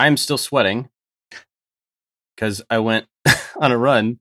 [0.00, 0.88] I'm still sweating
[2.34, 3.06] because I went
[3.60, 4.18] on a run.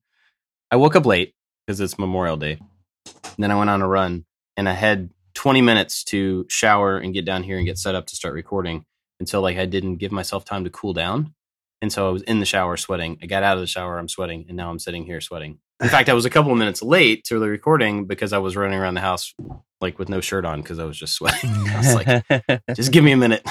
[0.70, 2.60] I woke up late because it's Memorial Day.
[3.06, 4.26] And then I went on a run
[4.58, 8.08] and I had 20 minutes to shower and get down here and get set up
[8.08, 8.84] to start recording
[9.22, 11.34] until like I didn't give myself time to cool down.
[11.82, 13.18] And so I was in the shower sweating.
[13.24, 15.60] I got out of the shower, I'm sweating, and now I'm sitting here sweating.
[15.82, 18.58] In fact, I was a couple of minutes late to the recording because I was
[18.58, 19.34] running around the house
[19.80, 21.52] like with no shirt on because I was just sweating.
[21.54, 23.48] I was like, just give me a minute.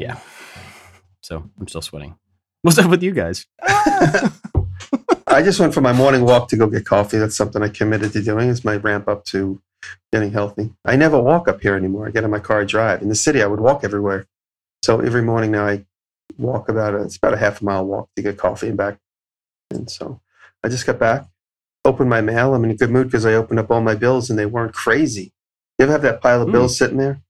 [0.00, 0.18] Yeah.
[1.20, 2.16] So I'm still sweating.
[2.62, 3.46] What's up with you guys?
[5.26, 7.18] I just went for my morning walk to go get coffee.
[7.18, 8.48] That's something I committed to doing.
[8.48, 9.60] It's my ramp up to
[10.10, 10.72] getting healthy.
[10.86, 12.06] I never walk up here anymore.
[12.08, 13.02] I get in my car, I drive.
[13.02, 14.26] In the city, I would walk everywhere.
[14.82, 15.84] So every morning now, I
[16.38, 18.98] walk about a, it's about a half a mile walk to get coffee and back.
[19.70, 20.20] And so
[20.64, 21.26] I just got back,
[21.84, 22.54] opened my mail.
[22.54, 24.72] I'm in a good mood because I opened up all my bills and they weren't
[24.74, 25.32] crazy.
[25.78, 26.52] You ever have that pile of Mm.
[26.52, 27.20] bills sitting there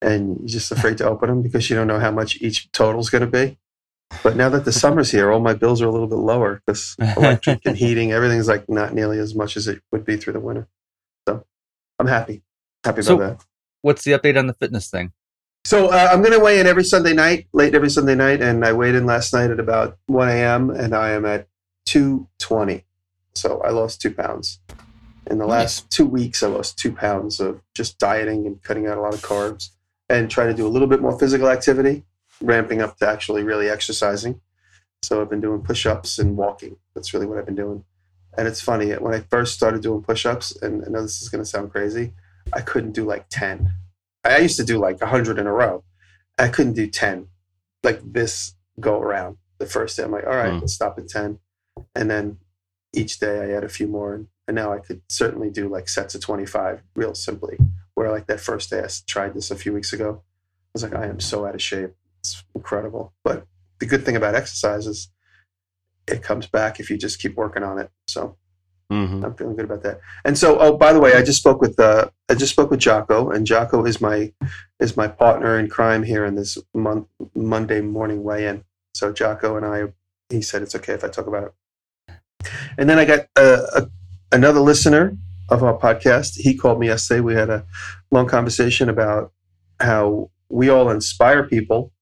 [0.00, 3.00] and you're just afraid to open them because you don't know how much each total
[3.00, 3.58] is going to be?
[4.22, 6.96] But now that the summer's here, all my bills are a little bit lower because
[7.16, 10.40] electric and heating, everything's like not nearly as much as it would be through the
[10.40, 10.66] winter.
[11.28, 11.44] So
[11.98, 12.42] I'm happy,
[12.84, 13.44] happy about So- that.
[13.82, 15.12] What's the update on the fitness thing?
[15.64, 18.64] So uh, I'm going to weigh in every Sunday night, late every Sunday night, and
[18.64, 20.70] I weighed in last night at about 1 a.m.
[20.70, 21.46] and I am at
[21.86, 22.84] 220.
[23.34, 24.58] So I lost two pounds.
[25.30, 28.98] In the last two weeks, I lost two pounds of just dieting and cutting out
[28.98, 29.70] a lot of carbs
[30.08, 32.04] and trying to do a little bit more physical activity,
[32.40, 34.40] ramping up to actually really exercising.
[35.02, 36.76] So I've been doing push-ups and walking.
[36.94, 37.84] That's really what I've been doing.
[38.36, 41.42] And it's funny when I first started doing push-ups, and I know this is going
[41.42, 42.12] to sound crazy,
[42.52, 43.72] I couldn't do like 10.
[44.24, 45.84] I used to do like 100 in a row.
[46.38, 47.28] I couldn't do 10
[47.82, 49.38] like this go around.
[49.58, 50.58] The first day, I'm like, all right, Hmm.
[50.60, 51.38] let's stop at 10.
[51.94, 52.38] And then
[52.92, 54.14] each day I add a few more.
[54.14, 57.58] And, and now I could certainly do like sets of 25 real simply.
[57.98, 60.94] Where like that first day I tried this a few weeks ago, I was like,
[60.94, 61.90] I am so out of shape.
[62.20, 63.12] It's incredible.
[63.24, 63.46] But
[63.80, 65.10] the good thing about exercise is
[66.06, 67.90] it comes back if you just keep working on it.
[68.06, 68.36] So
[68.90, 69.22] Mm-hmm.
[69.22, 70.00] I'm feeling good about that.
[70.24, 72.80] And so, oh, by the way, I just spoke with uh, I just spoke with
[72.80, 74.32] Jocko, and Jocko is my
[74.80, 78.64] is my partner in crime here in this month Monday morning weigh-in.
[78.94, 79.92] So Jocko and I,
[80.30, 81.52] he said it's okay if I talk about
[82.08, 82.14] it.
[82.78, 83.90] And then I got uh, a,
[84.32, 86.36] another listener of our podcast.
[86.36, 87.20] He called me yesterday.
[87.20, 87.64] We had a
[88.10, 89.32] long conversation about
[89.80, 91.92] how we all inspire people,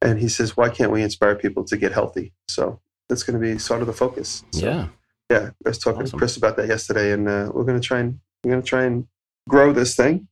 [0.00, 3.46] and he says, "Why can't we inspire people to get healthy?" So that's going to
[3.46, 4.44] be sort of the focus.
[4.52, 4.88] So, Yeah.
[5.30, 8.00] yeah, I was talking to Chris about that yesterday, and uh, we're going to try
[8.00, 9.06] and we're going to try and
[9.48, 10.28] grow this thing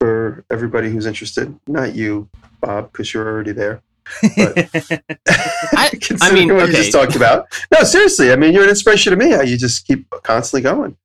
[0.00, 1.58] for everybody who's interested.
[1.66, 2.28] Not you,
[2.60, 3.82] Bob, because you're already there.
[4.22, 7.46] I, Considering mean, what you just talked about.
[7.72, 8.32] No, seriously.
[8.32, 9.30] I mean, you're an inspiration to me.
[9.30, 10.96] How you just keep constantly going,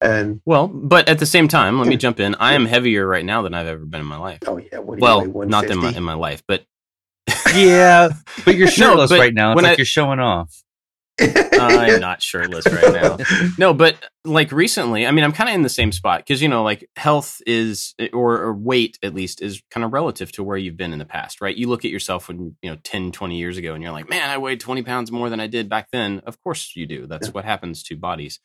[0.00, 2.34] and well, but at the same time, let me jump in.
[2.36, 4.38] I am heavier right now than I've ever been in my life.
[4.46, 6.64] oh yeah, what Well, you weigh, not in my in my life, but
[7.54, 8.10] yeah,
[8.44, 9.52] but you're No, shirtless but right now.
[9.52, 10.62] It's like I- you're showing off.
[11.22, 13.18] I'm not shirtless right now.
[13.58, 16.48] No, but like recently, I mean, I'm kind of in the same spot because you
[16.48, 20.56] know, like health is or, or weight at least is kind of relative to where
[20.56, 21.54] you've been in the past, right?
[21.54, 24.30] You look at yourself when you know 10, 20 years ago, and you're like, man,
[24.30, 26.20] I weighed 20 pounds more than I did back then.
[26.24, 27.06] Of course you do.
[27.06, 27.32] That's Yeah.
[27.32, 28.40] what happens to bodies,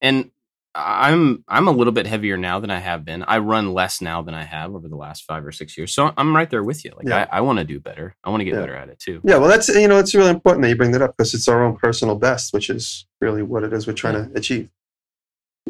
[0.00, 0.30] and
[0.76, 3.22] I'm I'm a little bit heavier now than I have been.
[3.28, 5.92] I run less now than I have over the last five or six years.
[5.92, 6.92] So I'm right there with you.
[6.96, 7.26] Like Yeah.
[7.30, 8.16] I, I want to do better.
[8.24, 8.60] I want to get Yeah.
[8.60, 9.20] better at it too.
[9.24, 11.46] Yeah, well, that's you know, it's really important that you bring that up because it's
[11.48, 14.70] our own personal best, which is really what it is we're trying to achieve.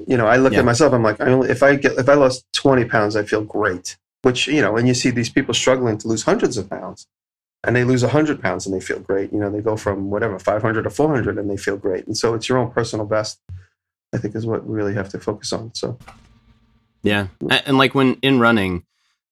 [0.06, 0.60] You know, I look Yeah.
[0.60, 0.92] at myself.
[0.92, 3.96] I'm like, I only if I get if I lost 20 pounds, I feel great.
[4.22, 7.06] Which you know, and you see these people struggling to lose hundreds of pounds,
[7.62, 9.32] and they lose 100 pounds and they feel great.
[9.34, 12.06] You know, they go from whatever 500 to 400 and they feel great.
[12.06, 13.38] And so it's your own personal best.
[14.14, 15.74] I think is what we really have to focus on.
[15.74, 15.98] So
[17.04, 17.28] Yeah.
[17.66, 18.84] And like when in running,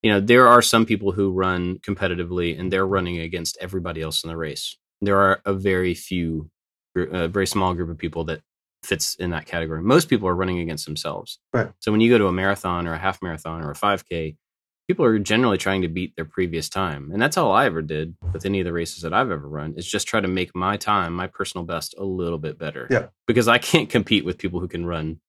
[0.03, 4.23] you know, there are some people who run competitively and they're running against everybody else
[4.23, 4.77] in the race.
[5.01, 6.51] There are a very few,
[6.95, 8.43] a very small group of people that
[8.85, 9.83] fits in that category.
[9.83, 11.39] Most people are running against themselves.
[11.53, 11.71] Right.
[11.79, 14.37] So when you go to a marathon or a half marathon or a 5K,
[14.89, 17.11] people are generally trying to beat their previous time.
[17.13, 19.75] And that's all I ever did with any of the races that I've ever run
[19.77, 22.87] is just try to make my time, my personal best, a little bit better.
[22.91, 23.07] Yeah.
[23.27, 25.21] Because I can't compete with people who can run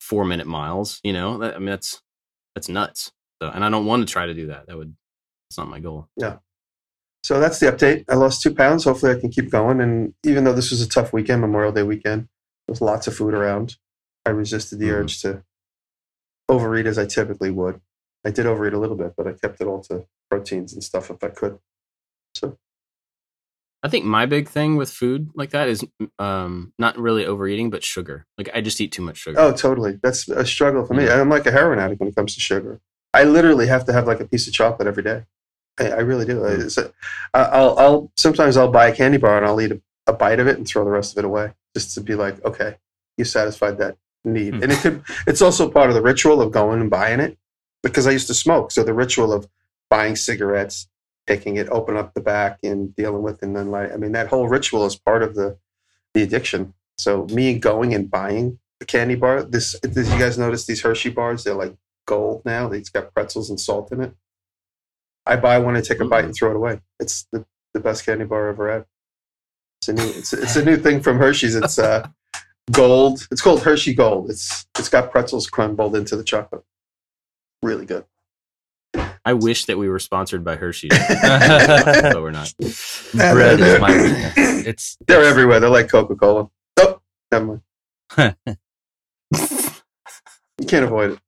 [0.00, 1.00] four minute miles.
[1.04, 2.00] You know, That- I mean, that's,
[2.54, 3.12] that's nuts.
[3.42, 4.66] So, and I don't want to try to do that.
[4.66, 4.94] That would,
[5.50, 6.08] that's not my goal.
[6.16, 6.36] Yeah.
[7.24, 8.04] So that's the update.
[8.08, 8.84] I lost two pounds.
[8.84, 9.80] Hopefully, I can keep going.
[9.80, 12.22] And even though this was a tough weekend, Memorial Day weekend,
[12.66, 13.76] there was lots of food around.
[14.26, 14.92] I resisted the Mhm.
[14.92, 15.44] urge to
[16.48, 17.80] overeat as I typically would.
[18.24, 21.10] I did overeat a little bit, but I kept it all to proteins and stuff
[21.10, 21.58] if I could.
[22.34, 22.56] So
[23.82, 25.84] I think my big thing with food like that is
[26.18, 28.26] um, not really overeating, but sugar.
[28.38, 29.40] Like I just eat too much sugar.
[29.40, 29.98] Oh, totally.
[30.02, 31.06] That's a struggle for me.
[31.06, 31.20] Yeah.
[31.20, 32.80] I'm like a heroin addict when it comes to sugar.
[33.12, 35.24] I literally have to have like a piece of chocolate every day.
[35.80, 36.46] I, I really do.
[36.46, 36.84] I-
[37.34, 40.46] I'll, I'll sometimes I'll buy a candy bar and I'll eat a, a bite of
[40.46, 42.76] it and throw the rest of it away, just to be like, okay,
[43.18, 44.54] you satisfied that need.
[44.54, 44.62] Hmm.
[44.62, 45.02] And it could.
[45.26, 47.36] It's also part of the ritual of going and buying it
[47.82, 49.48] because I used to smoke, so the ritual of
[49.90, 50.88] buying cigarettes,
[51.26, 54.28] taking it, open up the back, and dealing with, and then like, I mean, that
[54.28, 55.58] whole ritual is part of the
[56.14, 56.74] the addiction.
[56.98, 59.42] So me going and buying the candy bar.
[59.42, 61.44] This, did you guys notice these Hershey bars?
[61.44, 61.74] They're like
[62.06, 62.70] gold now.
[62.70, 64.14] It's got pretzels and salt in it.
[65.24, 66.80] I buy one and take a bite and throw it away.
[66.98, 68.84] It's the, the best candy bar I've ever had.
[69.80, 71.54] It's a new it's, it's a new thing from Hershey's.
[71.54, 72.08] It's uh
[72.72, 73.26] gold.
[73.30, 74.30] It's called Hershey Gold.
[74.30, 76.64] It's it's got pretzels crumbled into the chocolate.
[77.62, 78.04] Really good.
[79.24, 80.88] I wish that we were sponsored by Hershey,
[81.22, 82.52] but we're not.
[83.14, 84.66] Bread is my weakness.
[84.66, 85.60] It's They're everywhere.
[85.60, 86.48] They're like Coca Cola.
[86.78, 87.00] Oh,
[87.30, 87.62] never
[88.16, 88.36] mind.
[90.60, 91.18] You can't avoid it.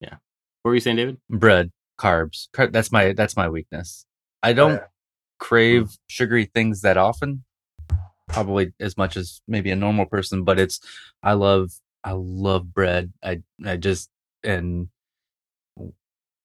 [0.00, 0.14] Yeah.
[0.62, 1.18] What were you saying, David?
[1.28, 1.70] bread,
[2.00, 2.48] carbs.
[2.52, 4.06] Car- that's my that's my weakness.
[4.42, 4.84] I don't Yeah.
[5.38, 7.44] crave sugary things that often.
[8.28, 10.80] Probably as much as maybe a normal person, but it's
[11.22, 11.72] I love
[12.04, 13.12] I love bread.
[13.22, 14.08] I I just
[14.44, 14.88] and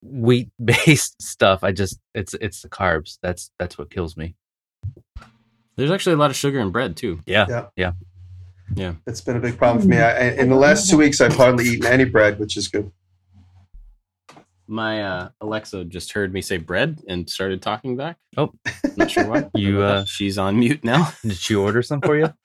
[0.02, 1.64] wheat based stuff.
[1.64, 3.18] I just it's it's the carbs.
[3.22, 4.36] That's that's what kills me.
[5.76, 7.20] There's actually a lot of sugar in bread too.
[7.26, 7.46] Yeah.
[7.50, 7.66] Yeah.
[7.76, 7.92] Yeah.
[8.76, 8.94] Yeah.
[9.06, 9.98] It's been a big problem for me.
[9.98, 12.92] I, I- in the last two weeks, I've hardly eaten any bread, which is good.
[14.70, 18.18] My uh, Alexa just heard me say bread and started talking back.
[18.36, 18.52] Oh.
[18.98, 19.50] not sure why.
[19.56, 21.14] You, uh, she's on mute now.
[21.22, 22.34] Did she order some for you?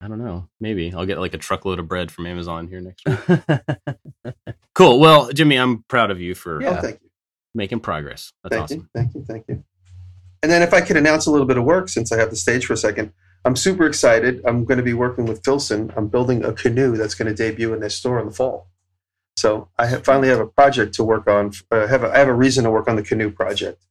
[0.00, 0.48] I don't know.
[0.60, 4.34] Maybe I'll get like a truckload of bread from Amazon here next week.
[4.74, 4.98] cool.
[5.00, 6.80] Well, Jimmy, I'm proud of you for Yeah.
[6.80, 7.10] Thank you.
[7.54, 8.32] making progress.
[8.42, 8.78] That's Thank awesome.
[8.80, 8.88] you.
[8.94, 9.24] Thank you.
[9.24, 9.64] Thank you.
[10.42, 12.36] And then if I could announce a little bit of work since I have the
[12.36, 13.12] stage for a second,
[13.46, 14.42] I'm super excited.
[14.46, 15.92] I'm going to be working with Filson.
[15.96, 18.68] I'm building a canoe that's going to debut in their store in the fall.
[19.36, 21.52] So I have, finally have a project to work on.
[21.70, 23.84] Uh, have a, I have a reason to work on the canoe project.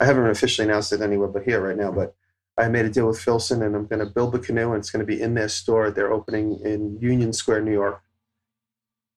[0.00, 2.14] I haven't officially announced it anywhere but here right now, but
[2.60, 4.90] I made a deal with Filson and I'm going to build the canoe and it's
[4.90, 5.90] going to be in their store.
[5.90, 8.02] They're opening in Union Square, New York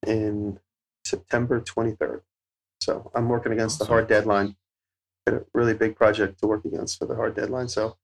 [0.08, 0.60] in
[1.06, 2.22] September 23rd.
[2.82, 4.56] So I'm working against the hard deadline.
[5.28, 7.68] Got a really big project to work against for the hard deadline.
[7.68, 7.98] So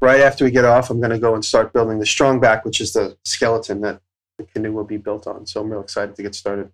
[0.00, 2.64] right after we get off, I'm going to go and start building the strong back,
[2.64, 4.00] which is the skeleton that
[4.38, 5.46] the canoe will be built on.
[5.46, 6.70] So I'm real excited to get started.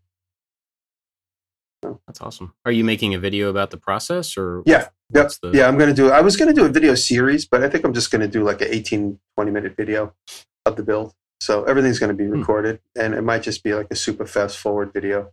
[2.07, 2.55] That's awesome.
[2.65, 4.89] Are you making a video about the process or Yeah.
[5.15, 5.33] Yep.
[5.43, 7.63] the Yeah, I'm going to do I was going to do a video series, but
[7.63, 10.15] I think I'm just going to do like an 18, 20 minute video
[10.67, 11.15] of the build.
[11.41, 12.39] So everything's going to be Hmm.
[12.41, 15.33] recorded and it might just be like a super fast forward video.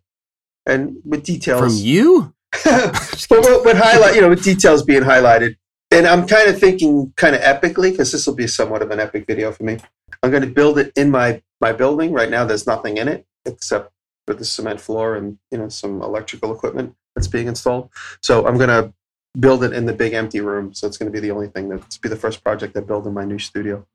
[0.66, 2.34] And with details from you?
[2.66, 5.56] but what would highlight, you know, with details being highlighted.
[5.92, 9.00] And I'm kind of thinking kind of epically because this will be somewhat of an
[9.00, 9.78] epic video for me.
[10.22, 12.12] I'm going to build it in my my building.
[12.12, 13.92] Right now, there's nothing in it except
[14.30, 17.90] for the cement floor and you know some electrical equipment that's being installed.
[18.22, 18.94] So I'm going to
[19.40, 20.72] build it in the big empty room.
[20.74, 23.08] So it's going to be the only thing that's be the first project I build
[23.08, 23.88] in my new studio.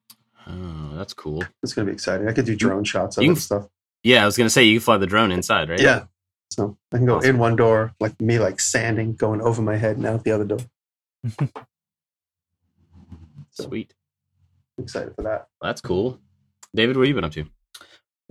[0.48, 1.44] Oh, that's cool.
[1.62, 2.26] It's going to be exciting.
[2.26, 3.68] I could do drone shots of can- stuff.
[4.02, 5.80] Yeah, I was gonna say you can fly the drone inside, right?
[5.80, 6.04] Yeah.
[6.50, 7.30] So I can go Awesome.
[7.30, 10.44] in one door, like me, like sanding, going over my head, and out the other
[10.44, 10.58] door.
[13.50, 13.94] Sweet.
[14.78, 15.46] Excited for that.
[15.62, 16.18] That's cool.
[16.74, 17.46] David, what have you been up to?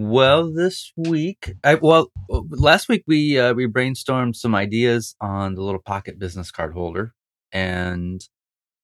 [0.05, 5.61] Well, this week, I, well, last week we uh, we brainstormed some ideas on the
[5.61, 7.13] little pocket business card holder,
[7.53, 8.21] and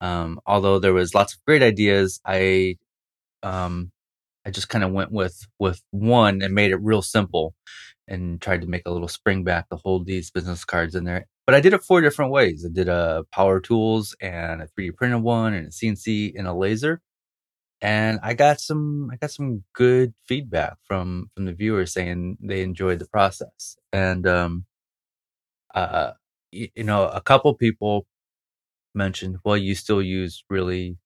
[0.01, 2.77] um, although there was lots of great ideas, I
[3.43, 3.91] um,
[4.45, 7.55] I just kind of went with with one and made it real simple,
[8.07, 11.27] and tried to make a little spring back to hold these business cards in there.
[11.45, 12.65] But I did it four different ways.
[12.65, 16.53] I did a power tools and a 3D printed one, and a CNC and a
[16.53, 17.01] laser
[17.81, 22.61] and I got some I got some good feedback from from the viewers saying they
[22.63, 23.77] enjoyed the process.
[23.93, 24.65] And um
[25.75, 26.13] uh
[26.53, 28.07] y- you know, a couple people
[28.95, 30.97] mentioned, well, you still use really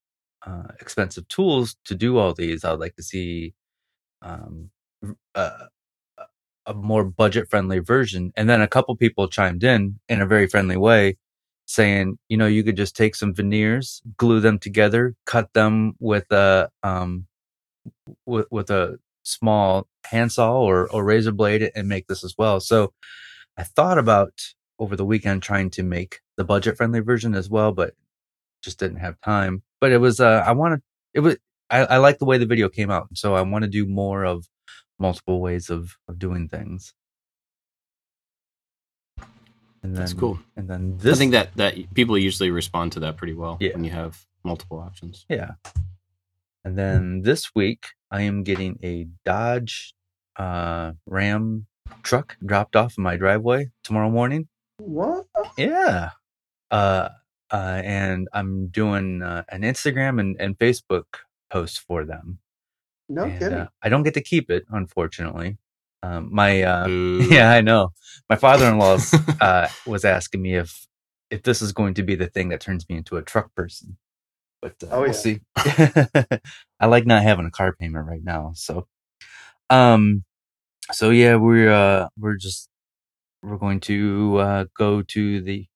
[0.46, 2.64] uh expensive tools to do all these.
[2.64, 3.54] I would like to see
[4.22, 4.70] um
[5.34, 5.66] uh,
[6.66, 8.32] a more budget friendly version.
[8.36, 11.18] And then a couple people chimed in in a very friendly way
[11.66, 16.30] saying, you know, you could just take some veneers, glue them together, cut them with
[16.32, 17.26] a um
[18.26, 22.60] with with a small handsaw or or razor blade and make this as well.
[22.60, 22.92] So
[23.56, 24.32] I thought about
[24.78, 27.94] over the weekend trying to make the budget friendly version as well, but
[28.62, 29.62] just didn't have time.
[29.80, 30.82] But it was uh I wanted
[31.14, 31.36] it was
[31.70, 33.08] I, I like the way the video came out.
[33.14, 34.46] So I want to do more of
[34.98, 36.94] multiple ways of, of doing things.
[39.84, 40.38] And then, That's cool.
[40.56, 43.74] And then this I think that that people usually respond to that pretty well Yeah.
[43.74, 45.26] when you have multiple options.
[45.28, 45.52] Yeah.
[46.64, 49.94] And then this week, I am getting a Dodge
[50.36, 51.66] uh, Ram
[52.02, 54.48] truck dropped off in my driveway tomorrow morning.
[54.78, 55.26] What?
[55.58, 56.10] Yeah.
[56.70, 57.10] uh,
[57.52, 61.04] uh, and I'm doing uh, an Instagram and, and Facebook
[61.50, 62.38] post for them.
[63.10, 63.58] No And, kidding.
[63.58, 65.58] uh, I don't get to keep it, unfortunately.
[66.04, 66.86] Um, my uh,
[67.30, 67.90] yeah, I know.
[68.30, 68.98] My father-in-law
[69.40, 70.86] uh, was asking me if
[71.30, 73.96] if this is going to be the thing that turns me into a truck person.
[74.62, 75.12] But uh, Oh, we'll yeah.
[75.12, 75.40] see.
[76.80, 78.52] I like not having a car payment right now.
[78.54, 78.86] So,
[79.70, 80.24] um,
[80.92, 82.68] so yeah, we're uh, we're just
[83.42, 85.66] we're going to uh, go to the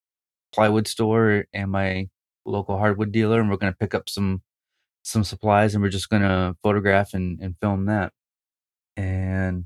[0.53, 2.09] plywood store and my
[2.45, 4.41] local hardwood dealer, and we're going to pick up some
[5.03, 8.13] some supplies, and we're just going to photograph and, and film that.
[8.97, 9.65] And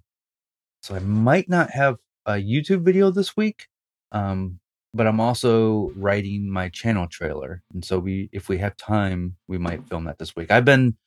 [0.84, 3.68] so I might not have a YouTube video this week,
[4.12, 4.60] um,
[4.94, 9.58] but I'm also writing my channel trailer, and so we, if we have time, we
[9.58, 10.52] might film that this week.
[10.52, 10.98] I've been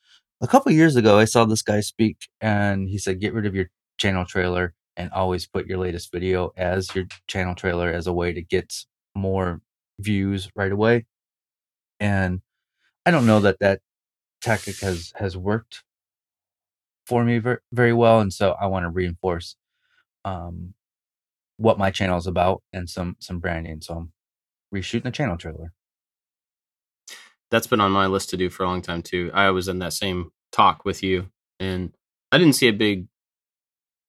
[0.40, 1.18] a couple years ago.
[1.18, 3.66] I saw this guy speak, and he said, "Get rid of your
[3.98, 8.32] channel trailer and always put your latest video as your channel trailer as a way
[8.32, 8.72] to get
[9.14, 9.60] more
[9.98, 11.04] views right away."
[12.00, 12.40] And
[13.04, 13.80] I don't know that that
[14.40, 15.82] tactic has has worked
[17.06, 19.54] for me very, very well, and so I want to reinforce
[20.26, 20.74] um,
[21.56, 23.80] what my channel is about and some some branding.
[23.80, 24.12] So I'm
[24.74, 25.72] reshooting the channel trailer.
[27.50, 29.30] That's been on my list to do for a long time too.
[29.32, 31.28] I was in that same talk with you,
[31.60, 31.94] and
[32.32, 33.06] I didn't see a big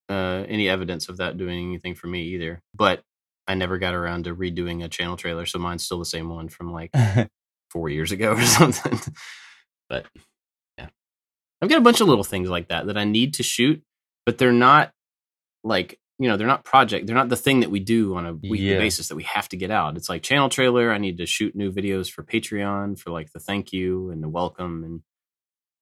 [0.10, 2.62] uh, any evidence of that doing anything for me either.
[2.74, 3.04] But
[3.48, 6.50] I never got around to redoing a channel trailer, so mine's still the same one
[6.50, 6.92] from like
[7.70, 9.00] four years ago or something.
[9.88, 10.08] but
[10.80, 10.90] yeah,
[11.62, 13.84] I've got a bunch of little things like that that I need to shoot,
[14.26, 14.92] but they're not
[15.64, 17.06] like you know they're not project.
[17.08, 18.78] They're not the thing that we do on a weekly Yeah.
[18.80, 19.98] basis that we have to get out.
[19.98, 20.92] It's like channel trailer.
[20.92, 24.30] I need to shoot new videos for Patreon for like the thank you and the
[24.30, 25.02] welcome and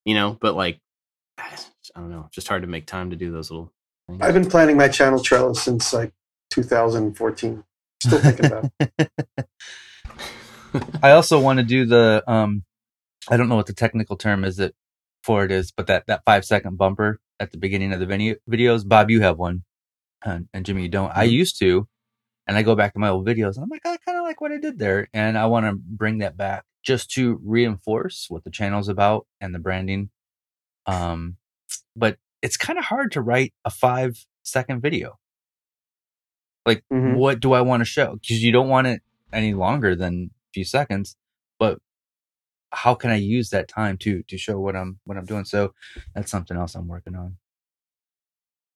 [0.04, 0.38] you know.
[0.40, 0.80] But like
[1.38, 1.50] I
[1.96, 3.72] don't know, just hard to make time to do those little
[4.08, 4.20] things.
[4.22, 6.14] I've been planning my channel trailer since like
[6.52, 7.64] 2014.
[8.02, 9.48] Still thinking about it.
[11.02, 12.64] I also want to do the um,
[13.30, 14.76] I don't know what the technical term is it
[15.24, 18.36] for it is, but that that five second bumper at the beginning of the video,
[18.50, 18.88] videos.
[18.88, 19.64] Bob, you have one,
[20.26, 21.12] and, and Jimmy, you don't.
[21.16, 21.88] I used to,
[22.48, 24.42] and I go back to my old videos, and I'm like, I kind of like
[24.42, 28.44] what I did there, and I want to bring that back just to reinforce what
[28.44, 30.10] the channel's about and the branding.
[30.86, 31.38] Um,
[31.96, 35.18] but it's kind of hard to write a five second video.
[36.66, 37.16] Like, Mhm.
[37.16, 38.16] what do I want to show?
[38.16, 39.02] Because you don't want it
[39.32, 41.16] any longer than a few seconds.
[41.60, 41.80] But
[42.72, 45.46] how can I use that time to to show what I'm what I'm doing?
[45.46, 45.74] So
[46.14, 47.38] that's something else I'm working on.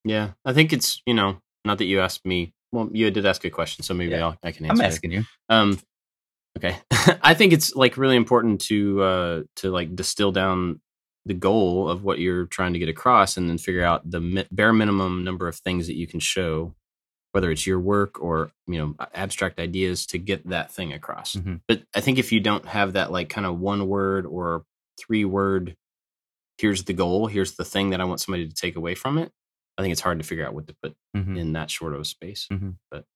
[0.04, 2.52] Yeah, I think it's you know not that you asked me.
[2.72, 4.26] Well, you did ask a question, so maybe Yeah.
[4.26, 4.82] I'll, I can answer.
[4.82, 4.92] I'm it.
[4.92, 5.24] asking you.
[5.48, 5.78] Um,
[6.56, 6.76] okay,
[7.22, 10.80] I think it's like really important to uh to like distill down
[11.26, 14.46] the goal of what you're trying to get across, and then figure out the mi-
[14.50, 16.74] bare minimum number of things that you can show,
[17.32, 21.34] whether it's your work or you know abstract ideas to get that thing across.
[21.36, 21.60] Mhm.
[21.68, 24.64] But I think if you don't have that like kind of one word or
[24.98, 25.76] three word,
[26.58, 29.30] here's the goal, here's the thing that I want somebody to take away from it.
[29.78, 31.38] I think it's hard to figure out what to put Mhm.
[31.38, 32.48] in that short of a space.
[32.90, 33.06] But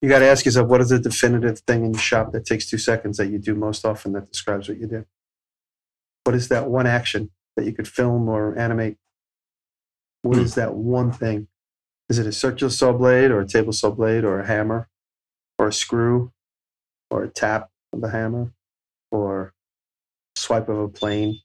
[0.00, 2.68] You got to ask yourself, what is the definitive thing in your shop that takes
[2.68, 5.06] two seconds that you do most often that describes what you do?
[6.24, 8.98] What is that one action that you could film or animate?
[10.22, 10.42] What Hmm.
[10.42, 11.46] is that one thing?
[12.08, 14.88] Is it a circular saw blade or a table saw blade or a hammer
[15.56, 16.32] or a screw
[17.08, 18.52] or a tap of the hammer
[19.12, 19.54] or
[20.36, 21.42] swipe of a plane?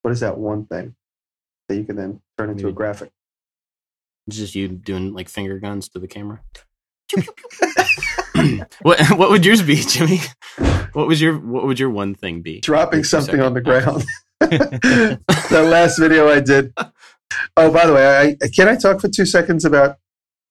[0.00, 0.96] What is that one thing
[1.68, 3.10] that you can then turn into a graphic?
[4.26, 6.40] It's just you doing like finger guns to the camera.
[8.82, 10.20] what what would yours be, Jimmy?
[10.92, 12.60] What was your what would your one thing be?
[12.60, 14.04] Dropping something on the ground.
[14.40, 16.72] that last video I did.
[17.56, 19.96] Oh, by the way, I, can I talk for two seconds about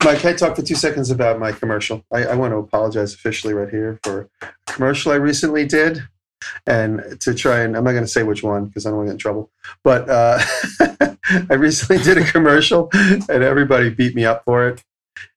[0.04, 0.20] Mike?
[0.20, 2.04] Can I talk for two seconds about my commercial?
[2.12, 6.04] I, I want to apologize officially right here for a commercial I recently did,
[6.66, 9.08] and to try and I'm not going to say which one because I don't want
[9.08, 9.52] to get in trouble.
[9.84, 10.40] But uh,
[11.50, 14.84] I recently did a commercial, and everybody beat me up for it.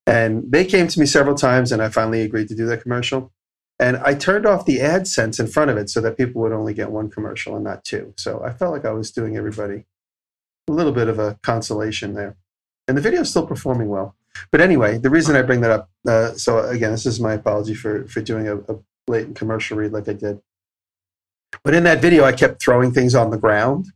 [0.07, 3.33] And they came to me several times, and I finally agreed to do that commercial.
[3.81, 6.75] And I turned off the AdSense in front of it so that people would only
[6.75, 8.15] get one commercial and not two.
[8.17, 9.85] So I felt like I was doing everybody
[10.69, 12.37] a little bit of a consolation there.
[12.87, 14.15] And the video is still performing well.
[14.51, 17.75] But anyway, the reason I bring that up, uh, so again, this is my apology
[17.75, 20.41] for, for doing a, a blatant commercial read like I did.
[21.63, 23.87] But in that video, I kept throwing things on the ground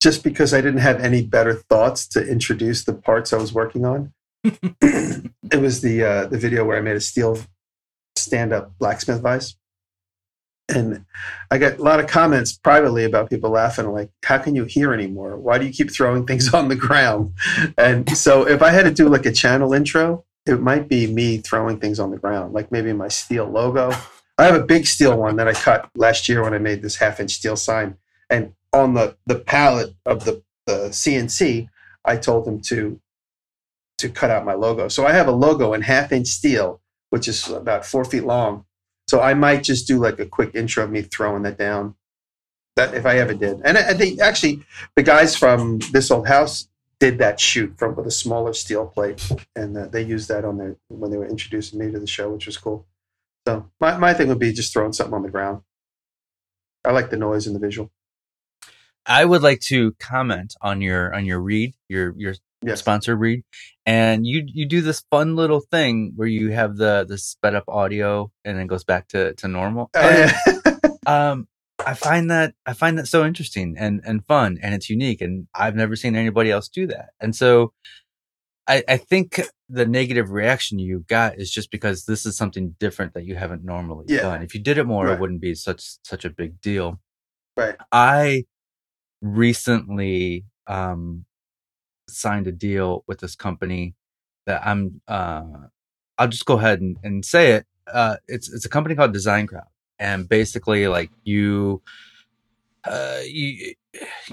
[0.00, 3.84] just because I didn't have any better thoughts to introduce the parts I was working
[3.84, 4.12] on.
[4.44, 7.38] it was the uh, the video where I made a steel
[8.16, 9.56] stand up blacksmith vice,
[10.68, 11.04] And
[11.50, 14.92] I got a lot of comments privately about people laughing, like, how can you hear
[14.92, 15.36] anymore?
[15.36, 17.34] Why do you keep throwing things on the ground?
[17.76, 21.38] And so if I had to do like a channel intro, it might be me
[21.38, 23.92] throwing things on the ground, like maybe my steel logo.
[24.38, 26.96] I have a big steel one that I cut last year when I made this
[26.96, 27.96] half inch steel sign.
[28.30, 31.68] And on the, the palette of the, the CNC,
[32.04, 33.00] I told him to
[33.98, 34.86] to cut out my logo.
[34.86, 36.80] So I have a logo in half inch steel,
[37.10, 38.64] which is about four feet long.
[39.08, 41.96] So I might just do like a quick intro of me throwing that down.
[42.76, 43.60] That if I ever did.
[43.64, 44.62] And I, I think actually
[44.94, 46.68] the guys from this old house
[47.00, 50.58] did that shoot from with a smaller steel plate, and uh, they used that on
[50.58, 52.86] their when they were introducing me to the show, which was cool.
[53.48, 55.62] So my, my thing would be just throwing something on the ground.
[56.84, 57.90] I like the noise and the visual.
[59.06, 62.80] I would like to comment on your on your read, your your Yes.
[62.80, 63.44] sponsor read,
[63.86, 67.64] and you you do this fun little thing where you have the the sped up
[67.68, 69.88] audio and then goes back to to normal.
[69.94, 70.36] Oh, yeah.
[71.06, 71.48] um
[71.86, 75.46] i find that i find that so interesting and and fun and it's unique and
[75.54, 77.72] i've never seen anybody else do that and so
[78.68, 83.12] i i think the negative reaction you got is just because this is something different
[83.14, 84.22] that you haven't normally Yeah.
[84.22, 85.14] done if you did it more Right.
[85.14, 87.00] it wouldn't be such such a big deal
[87.56, 87.76] Right.
[87.92, 88.44] i
[89.20, 91.24] recently um
[92.08, 93.94] signed a deal with this company
[94.46, 95.42] that i'm uh
[96.16, 99.46] i'll just go ahead and, and say it uh it's it's a company called design
[99.46, 99.64] crowd
[99.98, 101.82] and basically like you
[102.84, 103.74] uh you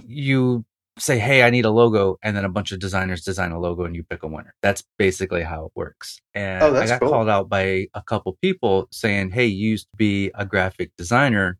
[0.08, 0.63] you
[0.97, 3.83] say hey i need a logo and then a bunch of designers design a logo
[3.83, 4.53] and you pick a winner.
[4.61, 6.19] That's basically how it works.
[6.33, 7.09] And Oh, i that's got cool.
[7.09, 11.57] called out by a couple people saying hey you used to be a graphic designer.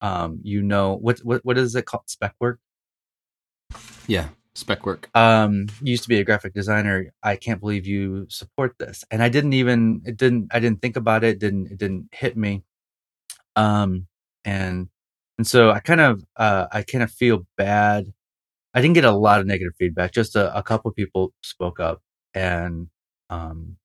[0.00, 2.04] Um you know what what what is it called?
[2.08, 2.58] Spec work?
[4.08, 5.08] Yeah, spec work.
[5.14, 7.12] um you used to be a graphic designer.
[7.22, 9.04] I can't believe you support this.
[9.12, 12.36] And i didn't even it didn't i didn't think about it didn't it didn't hit
[12.36, 12.64] me.
[13.54, 14.08] Um
[14.44, 14.88] and
[15.38, 18.12] and so i kind of uh i kind of feel bad
[18.74, 22.02] i didn't get a lot of negative feedback just a, a couple people spoke up
[22.34, 22.88] and
[23.30, 23.76] um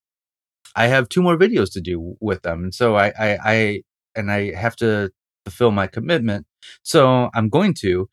[0.76, 2.64] i have two more videos to do with them.
[2.64, 3.82] And so i i, I
[4.14, 5.10] and i have to
[5.44, 6.46] fulfill my commitment.
[6.82, 8.08] So i'm going to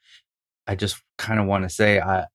[0.68, 2.26] i just kind of want to say i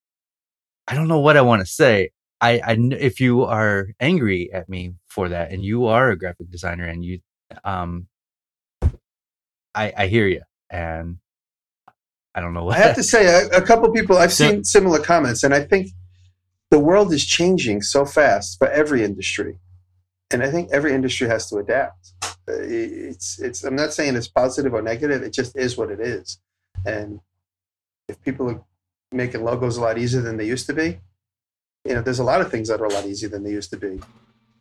[0.90, 2.10] I don't know what I want to say.
[2.40, 6.50] I, I, if you are angry at me for that, and you are a graphic
[6.50, 7.20] designer, and you,
[7.62, 8.08] um,
[9.72, 11.18] I, I hear you, and
[12.40, 14.98] I don't know what I have to say, a, a couple people I've seen similar
[14.98, 15.88] comments, and I think
[16.70, 19.58] the world is changing so fast for every industry,
[20.30, 22.14] and I think every industry has to adapt.
[22.24, 23.62] Uh, It's, it's.
[23.62, 25.22] I'm not saying it's positive or negative.
[25.22, 26.38] It just is what it is,
[26.86, 27.20] and
[28.08, 28.64] if people are
[29.12, 30.98] making logos a lot easier than they used to be,
[31.84, 33.70] you know, there's a lot of things that are a lot easier than they used
[33.72, 34.00] to be.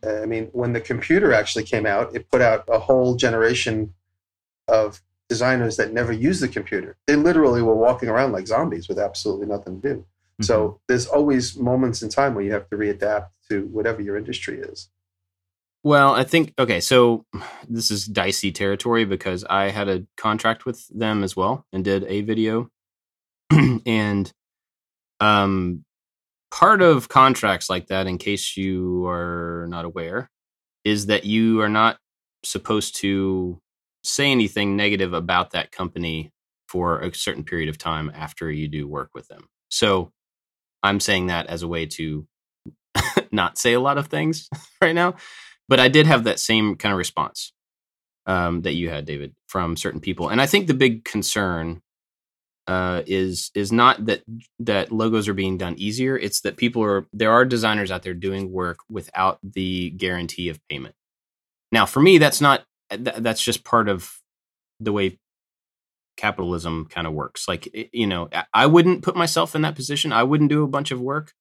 [0.05, 3.93] Uh, I mean, when the computer actually came out, it put out a whole generation
[4.67, 6.97] of designers that never used the computer.
[7.07, 9.95] They literally were walking around like zombies with absolutely nothing to do.
[9.99, 10.43] Mm-hmm.
[10.43, 14.59] So there's always moments in time where you have to readapt to whatever your industry
[14.59, 14.89] is.
[15.83, 17.25] Well, I think okay, so
[17.69, 22.03] this is dicey territory because I had a contract with them as well and did
[22.05, 22.69] a video.
[23.85, 24.31] and
[25.19, 25.83] um
[26.51, 30.29] part of contracts like that in case you are not aware
[30.83, 31.97] is that you are not
[32.43, 33.59] supposed to
[34.03, 36.31] say anything negative about that company
[36.67, 39.47] for a certain period of time after you do work with them.
[39.69, 40.11] So
[40.83, 42.27] I'm saying that as a way to
[43.31, 44.49] not say a lot of things
[44.81, 45.15] right now
[45.69, 47.53] but I did have that same kind of response
[48.25, 51.81] um, that you had, David, from certain people, and I think the big concern
[52.67, 54.23] uh, is is not that
[54.59, 58.15] that logos are being done easier; it's that people are there are designers out there
[58.15, 60.95] doing work without the guarantee of payment.
[61.71, 64.19] Now, for me, that's not Uh, th- that's just part of
[64.79, 65.19] the way
[66.17, 67.47] capitalism kind of works.
[67.47, 70.11] Like you know, I- wouldn't put myself in that position.
[70.13, 71.33] I wouldn't do a bunch of work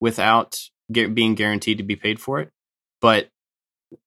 [0.00, 0.60] without
[0.92, 2.50] gu- being guaranteed to be paid for it,
[3.00, 3.28] but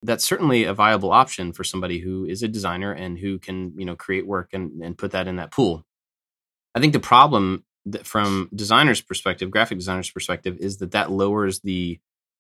[0.02, 3.86] that's certainly a viable option for somebody who is a designer and who can you
[3.86, 5.86] know create work and, and put that in that pool
[6.76, 7.64] i think the problem
[8.04, 12.00] from designers perspective graphic designers perspective is that that lowers the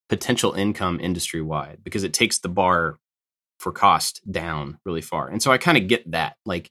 [0.10, 2.98] potential income industry wide because it takes the bar
[3.64, 6.70] for cost down really far and so i kind of get that like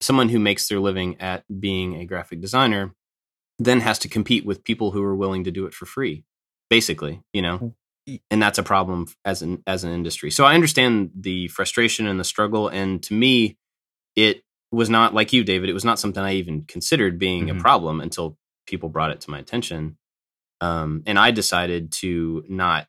[0.00, 2.94] someone who makes their living at being a graphic designer
[3.58, 6.24] then has to compete with people who are willing to do it for free
[6.68, 7.56] basically you know
[8.30, 10.30] and that's a problem as an as an industry.
[10.30, 13.56] So I understand the frustration and the struggle, and to me,
[14.14, 15.68] it was not like you, David.
[15.68, 17.58] It was not something I even considered being Mhm.
[17.58, 19.98] a problem until people brought it to my attention,
[20.60, 22.86] um, and I decided to not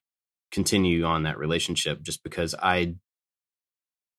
[0.52, 2.96] continue on that relationship just because I,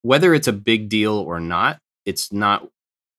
[0.03, 2.69] whether it's a big deal or not, it's not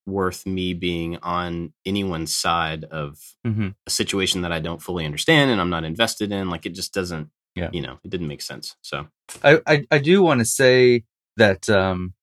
[0.05, 3.75] worth me being on anyone's side of Mhm.
[3.85, 6.49] a situation that I don't fully understand and I'm not invested in.
[6.49, 7.69] Like it just doesn't Yeah.
[7.73, 8.75] you know, it didn't make sense.
[8.81, 9.07] So
[9.43, 11.03] I, I, I do want to say
[11.37, 12.13] that um,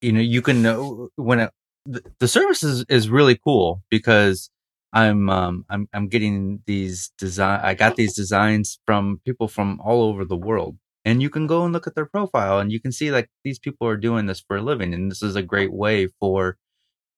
[0.00, 1.50] you know you can know when it,
[1.84, 4.50] the, the service is, is really cool because
[4.92, 10.02] I'm um I'm I'm getting these design I got these designs from people from all
[10.02, 12.92] over the world and you can go and look at their profile and you can
[12.92, 15.72] see like these people are doing this for a living and this is a great
[15.72, 16.56] way for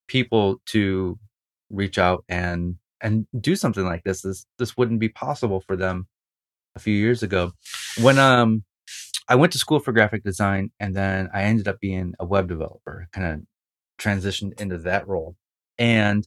[0.09, 1.19] people to
[1.71, 6.07] reach out and and do something like this this this wouldn't be possible for them
[6.77, 7.53] a few years ago
[8.01, 8.65] when um
[9.29, 12.49] I went to school for graphic design and then I ended up being a web
[12.49, 13.41] developer, kind of
[13.99, 15.37] transitioned into that role.
[15.79, 16.27] And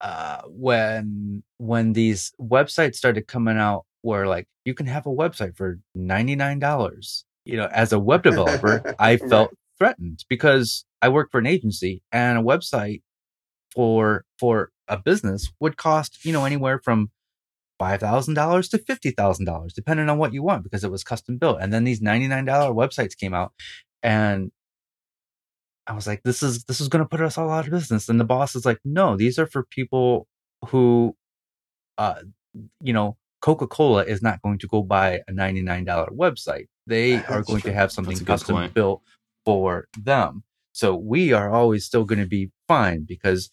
[0.00, 5.56] uh, when when these websites started coming out where like you can have a website
[5.56, 11.38] for $99, you know, as a web developer, I felt threatened because I work for
[11.38, 13.02] an agency and a website
[13.74, 17.10] for for a business would cost, you know, anywhere from
[17.80, 21.58] $5,000 to $50,000, depending on what you want, because it was custom built.
[21.60, 23.52] And then these $99 websites came out
[24.02, 24.52] and
[25.86, 28.08] I was like, this is, this is going to put us all out of business.
[28.08, 30.26] And the boss is like, no, these are for people
[30.68, 31.16] who,
[31.96, 32.20] uh,
[32.82, 36.66] you know, Coca-Cola is not going to go buy a $99 website.
[36.86, 37.70] They are going true.
[37.70, 38.74] to have something That's custom point.
[38.74, 39.02] built
[39.44, 40.44] for them.
[40.72, 43.50] So we are always still going to be fine because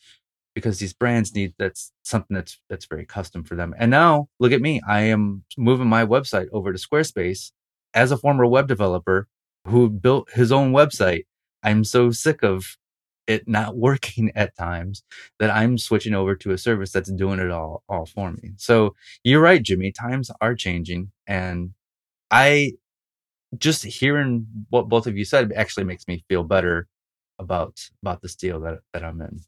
[0.54, 3.76] because these brands need that's something that's that's very custom for them.
[3.78, 4.82] And now look at me.
[4.88, 7.52] I am moving my website over to Squarespace
[7.94, 9.28] as a former web developer
[9.68, 11.26] who built his own website.
[11.64, 12.78] I'm so sick of
[13.28, 15.04] it not working at times
[15.40, 18.54] that I'm switching over to a service that's doing it all all for me.
[18.58, 19.92] So you're right, Jimmy.
[19.92, 21.72] Times are changing and
[22.32, 22.74] I
[23.58, 26.88] just hearing what both of you said actually makes me feel better
[27.40, 29.42] about about this deal that that I'm in.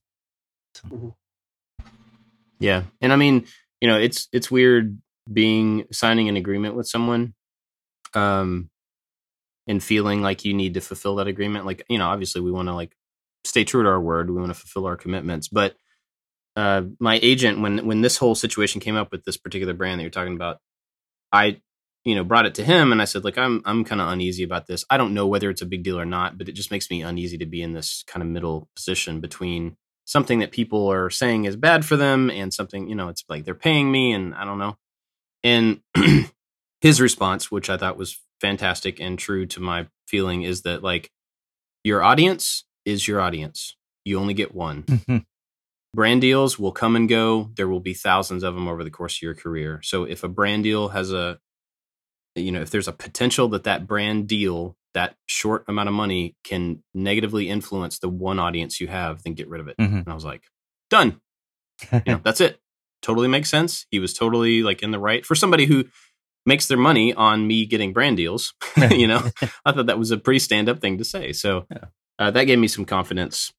[2.60, 3.46] Yeah, and I mean,
[3.82, 5.00] you know, it's it's weird
[5.32, 7.34] being signing an agreement with someone,
[8.14, 8.70] um,
[9.68, 11.66] and feeling like you need to fulfill that agreement.
[11.66, 12.96] Like, you know, obviously we want to like
[13.44, 14.30] stay true to our word.
[14.30, 15.48] We want to fulfill our commitments.
[15.48, 15.76] But
[16.56, 20.04] uh, my agent, when when this whole situation came up with this particular brand that
[20.04, 20.58] you're talking about,
[21.32, 21.62] I,
[22.04, 24.44] you know, brought it to him and I said, like, I'm I'm kind of uneasy
[24.44, 24.86] about this.
[24.90, 27.02] I don't know whether it's a big deal or not, but it just makes me
[27.02, 29.78] uneasy to be in this kind of middle position between
[30.10, 33.46] something that people are saying is bad for them and something, you know, it's like
[33.46, 34.76] they're paying me and I don't know.
[35.44, 35.82] And
[36.82, 41.12] his response, which I thought was fantastic and true to my feeling, is that like
[41.84, 43.76] your audience is your audience.
[44.06, 44.84] You only get one.
[45.96, 47.50] Brand deals will come and go.
[47.56, 49.80] There will be thousands of them over the course of your career.
[49.84, 51.40] So if a brand deal has a,
[52.36, 56.36] you know, if there's a potential that that brand deal, that short amount of money
[56.44, 59.78] can negatively influence the one audience you have, then get rid of it.
[59.78, 60.00] Mhm.
[60.00, 60.44] And I was like,
[60.90, 61.20] done.
[61.92, 62.60] You know, that's it.
[63.02, 63.86] Totally makes sense.
[63.92, 65.86] He was totally like in the right for somebody who
[66.46, 68.54] makes their money on me getting brand deals.
[68.92, 69.28] you know,
[69.66, 71.34] I thought that was a pretty stand up thing to say.
[71.34, 71.86] So Yeah.
[72.20, 73.52] Uh, that gave me some confidence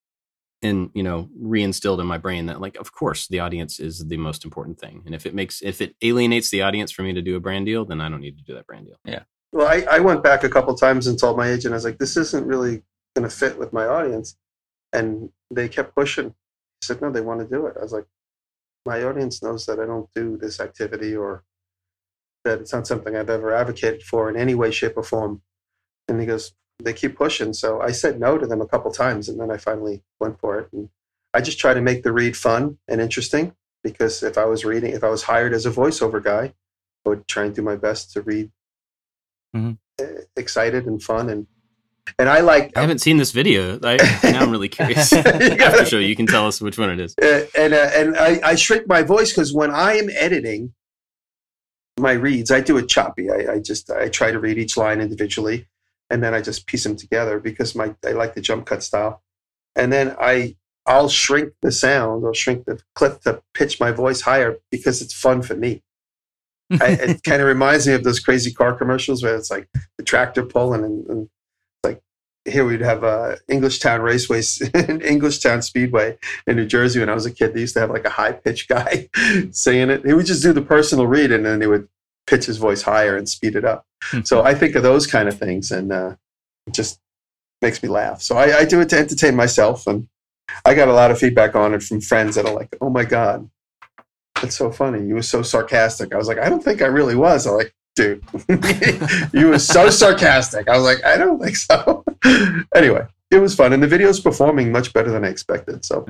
[0.62, 4.18] and, you know, reinstilled in my brain that like, of course the audience is the
[4.18, 5.02] most important thing.
[5.06, 7.66] And if it makes, if it alienates the audience for me to do a brand
[7.66, 8.96] deal, then I don't need to do that brand deal.
[9.04, 11.84] Yeah well, I, I went back a couple times and told my agent, I was
[11.84, 12.82] like, this isn't really
[13.14, 14.36] going to fit with my audience.
[14.92, 16.28] And they kept pushing.
[16.28, 17.76] He said, no, they want to do it.
[17.78, 18.06] I was like,
[18.86, 21.44] my audience knows that I don't do this activity or
[22.44, 25.42] that it's not something I've ever advocated for in any way, shape, or form.
[26.08, 26.52] And he goes,
[26.84, 27.52] they keep pushing.
[27.52, 30.58] So I said no to them a couple times and then I finally went for
[30.58, 30.68] it.
[30.72, 30.88] And
[31.34, 34.92] I just try to make the read fun and interesting because if I was reading,
[34.92, 36.54] if I was hired as a voiceover guy,
[37.06, 38.50] I would try and do my best to read
[39.56, 39.78] Mhm.
[40.00, 40.04] uh,
[40.36, 41.46] excited and fun and
[42.18, 43.78] and I like I haven't seen this video.
[43.82, 45.12] I, now I'm really curious.
[45.12, 47.14] After show, you can tell us which one it is.
[47.22, 50.72] uh, and uh, and I, I shrink my voice because when I am editing
[51.98, 53.30] my reads, I do it choppy.
[53.30, 55.68] I, I just I try to read each line individually,
[56.10, 59.22] and then I just piece them together because my I like the jump cut style,
[59.76, 64.22] and then I I'll shrink the sound, I'll shrink the clip to pitch my voice
[64.22, 65.82] higher because it's fun for me.
[66.72, 69.68] I, it kind of reminds me of those crazy car commercials where it's like
[69.98, 71.30] the tractor pulling and, and
[71.84, 72.00] like
[72.44, 77.30] here we'd have uh, Englishtown Raceway, Englishtown Speedway in New Jersey when I was a
[77.30, 77.54] kid.
[77.54, 79.08] They used to have like a high pitched guy
[79.50, 80.04] saying it.
[80.04, 81.88] He would just do the personal read and then they would
[82.30, 83.84] pitch his voice higher and speed it up.
[84.24, 86.14] so I think of those kind of things and uh,
[86.66, 87.00] it just
[87.60, 88.22] makes me laugh.
[88.22, 90.08] So I, I do it to entertain myself and
[90.64, 93.04] I got a lot of feedback on it from friends that are like, "Oh my
[93.04, 93.48] god,
[94.40, 95.06] that's so funny!
[95.06, 97.72] You were so sarcastic." I was like, "I don't think I really was." I'm like,
[97.94, 98.24] "Dude,
[99.32, 102.04] you were so sarcastic." I was like, "I don't think so."
[102.74, 105.84] anyway, it was fun, and the video's performing much better than I expected.
[105.84, 106.04] So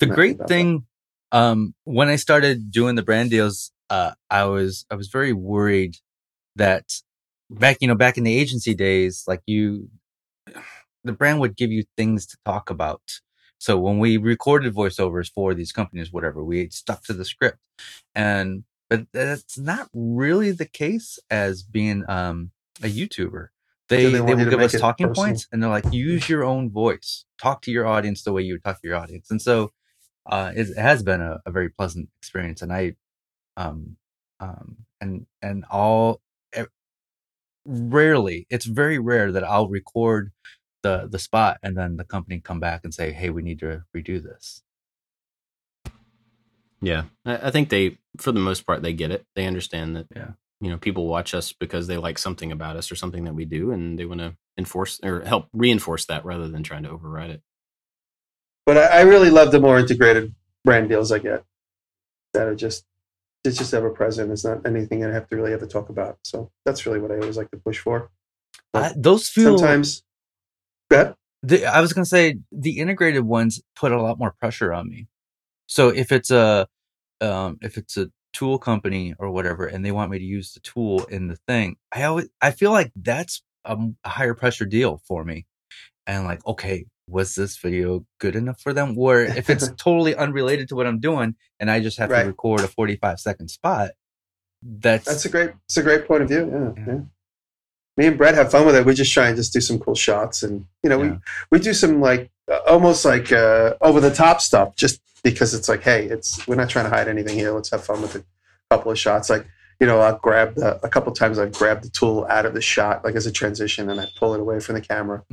[0.00, 0.84] the great thing
[1.32, 5.96] um when i started doing the brand deals uh i was i was very worried
[6.56, 6.92] that
[7.50, 9.88] back, you know, back in the agency days, like you,
[11.04, 13.20] the brand would give you things to talk about.
[13.58, 17.58] So when we recorded voiceovers for these companies, whatever, we stuck to the script.
[18.14, 22.50] And, but that's not really the case as being um,
[22.82, 23.48] a YouTuber.
[23.88, 25.26] They, So they they, will give us talking personal.
[25.28, 28.54] points and they're like, use your own voice, talk to your audience the way you
[28.54, 29.30] would talk to your audience.
[29.30, 29.72] And so,
[30.26, 32.62] uh, it, it has been a, a very pleasant experience.
[32.62, 32.94] And I,
[33.56, 33.96] um,
[34.40, 36.20] um, and, and all,
[36.52, 36.64] eh,
[37.64, 40.32] rarely, it's very rare that I'll record
[40.82, 43.84] the, the spot and then the company come back and say, Hey, we need to
[43.96, 44.62] redo this.
[46.80, 49.26] Yeah, I, I think they, for the most part, they get it.
[49.34, 50.06] They understand that.
[50.14, 50.30] Yeah.
[50.60, 53.44] you know, people watch us because they like something about us or something that we
[53.44, 57.30] do, and they want to enforce or help reinforce that rather than trying to override
[57.30, 57.42] it.
[58.64, 61.44] But I, I really love the more integrated brand deals I get
[62.34, 62.84] that are just
[63.46, 64.30] it's just ever present.
[64.32, 66.18] It's not anything I have to really have to talk about.
[66.22, 68.10] So that's really what I always like to push for.
[68.74, 70.02] I, those feel, Sometimes,
[70.90, 74.72] yeah, the, I was going to say the integrated ones put a lot more pressure
[74.72, 75.08] on me.
[75.66, 76.68] So if it's a,
[77.20, 80.60] um, if it's a tool company or whatever, and they want me to use the
[80.60, 85.00] tool in the thing, I always, I feel like that's a, a higher pressure deal
[85.06, 85.46] for me.
[86.06, 88.96] And like, okay, was this video good enough for them?
[88.98, 92.22] Or if it's totally unrelated to what I'm doing and I just have Right.
[92.22, 93.90] to record a 45 second spot,
[94.62, 96.50] that's, that's a great it's a great point of view.
[96.50, 96.92] Yeah, Yeah.
[96.94, 97.00] yeah.
[97.98, 98.84] Me and Brett have fun with it.
[98.84, 101.16] We just try and just do some cool shots, and you know, Yeah.
[101.50, 105.54] we we do some like uh, almost like uh, over the top stuff, just because
[105.54, 107.52] it's like, hey, it's we're not trying to hide anything here.
[107.52, 108.24] Let's have fun with a
[108.70, 109.30] couple of shots.
[109.30, 109.46] Like
[109.80, 112.60] you know, I'll grab the a couple times I've grabbed the tool out of the
[112.60, 115.22] shot, like as a transition, and I pull it away from the camera,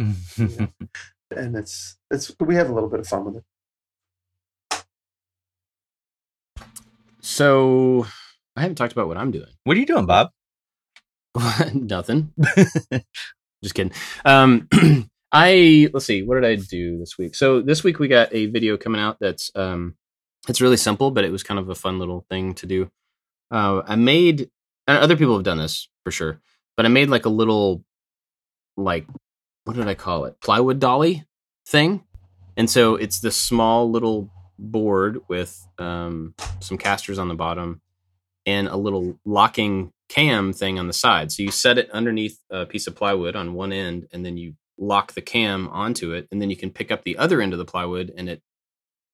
[1.37, 3.43] and it's it's we have a little bit of fun with it.
[7.21, 8.05] So
[8.55, 9.47] I haven't talked about what I'm doing.
[9.63, 10.29] what are you doing, Bob?
[11.73, 12.33] Nothing.
[13.63, 13.93] Just kidding.
[14.25, 14.67] Um,
[15.31, 16.21] I let's see.
[16.21, 17.35] What did I do this week?
[17.35, 19.95] So this week we got a video coming out that's um,
[20.47, 22.91] it's really simple, but it was kind of a fun little thing to do.
[23.49, 24.49] Uh, I made
[24.87, 26.41] and other people have done this for sure,
[26.75, 27.83] but I made like a little
[28.75, 29.07] like
[29.65, 30.39] what did I call it?
[30.41, 31.26] Plywood dolly
[31.67, 32.04] thing.
[32.58, 37.82] And so it's this small little board with um, some casters on the bottom
[38.45, 41.32] and a little locking cam thing on the side.
[41.32, 44.54] So you set it underneath a piece of plywood on one end, and then you
[44.78, 47.60] lock the cam onto it, and then you can pick up the other end of
[47.60, 48.41] the plywood, and it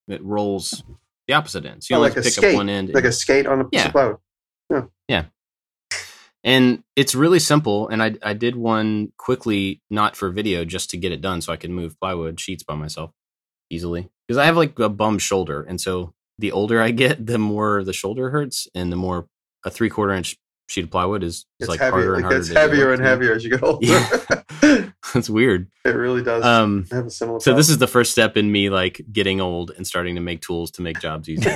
[0.08, 0.84] it rolls
[1.28, 1.84] the opposite end.
[1.84, 2.90] So you Oh, only like pick skate, up one end.
[2.94, 3.86] Like a skate on a piece Yeah.
[3.88, 4.90] of plywood.
[6.43, 7.88] And it's really simple.
[7.89, 11.52] And I I did one quickly, not for video, just to get it done, so
[11.54, 13.12] I could move plywood sheets by myself
[13.69, 17.38] easily because I have like a bum shoulder, and so the older I get, the
[17.38, 19.28] more the shoulder hurts, and the more
[19.65, 20.38] a three quarter inch
[20.69, 22.13] sheet of plywood is, is It's like harder heavier.
[22.15, 22.41] and harder.
[22.43, 23.86] do heavier and heavier as you get older.
[23.86, 24.10] Yeah.
[25.13, 25.67] That's weird.
[25.86, 26.43] it really does.
[26.45, 27.39] Um, I have a similar.
[27.39, 30.41] so this is the first step in me like getting old and starting to make
[30.41, 31.56] tools to make jobs easier.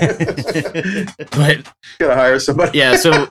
[1.31, 2.77] but gotta hire somebody.
[2.77, 3.27] yeah, so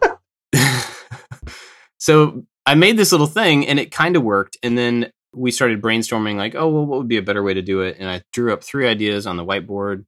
[2.02, 4.56] so I made this little thing and it kind of worked.
[4.64, 7.62] And then we started brainstorming like, oh well, what would be a better way to
[7.62, 7.96] do it?
[8.00, 10.04] And I drew up three ideas on the whiteboard,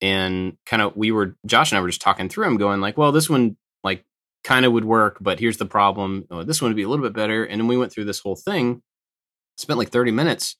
[0.00, 2.96] and kind of we were Josh and I were just talking through them, going like,
[2.96, 4.04] well, this one like
[4.44, 6.24] kind of would work, but here's the problem.
[6.30, 7.44] Oh, this one would be a little bit better.
[7.44, 8.80] And then we went through this whole thing,
[9.56, 10.56] spent like 30 minutes,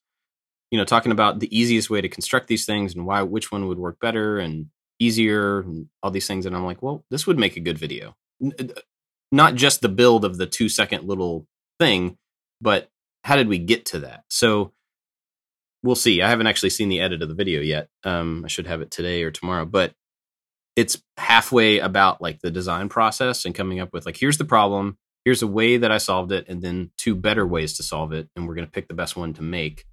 [0.72, 3.68] you know, talking about the easiest way to construct these things and why which one
[3.68, 4.66] would work better and
[4.98, 6.46] easier and all these things.
[6.46, 8.16] And I'm like, well, this would make a good video.
[8.44, 8.64] Uh,
[9.33, 11.47] Not just the build of the two second little
[11.81, 12.18] thing,
[12.61, 12.90] but
[13.25, 14.25] how did we get to that?
[14.29, 14.73] So
[15.83, 16.23] we'll see.
[16.23, 17.88] I haven't actually seen the edit of the video yet.
[18.05, 19.95] Um, I should have it today or tomorrow, but
[20.77, 24.97] it's halfway about like the design process and coming up with like, here's the problem,
[25.25, 28.29] here's a way that I solved it, and then two better ways to solve it.
[28.37, 29.87] And we're going to pick the best one to make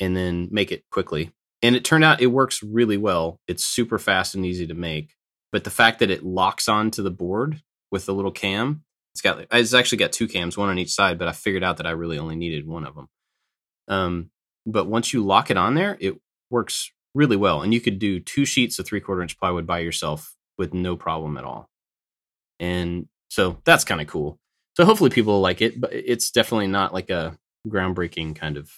[0.00, 1.32] and then make it quickly.
[1.62, 3.40] And it turned out it works really well.
[3.46, 5.14] It's super fast and easy to make.
[5.52, 8.82] But the fact that it locks onto the board with the little cam,
[9.14, 11.76] it's got it's actually got two cams, one on each side, but I figured out
[11.76, 13.08] that I really only needed one of them.
[13.86, 14.30] Um,
[14.66, 16.14] but once you lock it on there, it
[16.50, 17.62] works really well.
[17.62, 20.96] And you could do two sheets of three quarter inch plywood by yourself with no
[20.96, 21.68] problem at all.
[22.58, 24.38] And so that's kind of cool.
[24.76, 27.36] So hopefully people like it, but it's definitely not like a
[27.68, 28.70] groundbreaking kind of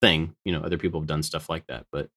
[0.00, 0.34] thing.
[0.44, 2.08] You know, other people have done stuff like that, but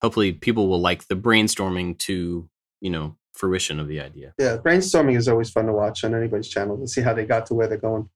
[0.00, 2.48] hopefully people will like the brainstorming to,
[2.80, 4.32] you know, fruition of the idea.
[4.38, 7.46] Yeah, brainstorming is always fun to watch on anybody's channel to see how they got
[7.46, 8.08] to where they're going,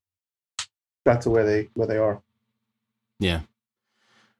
[1.04, 2.22] got to where they where they are.
[3.18, 3.40] Yeah.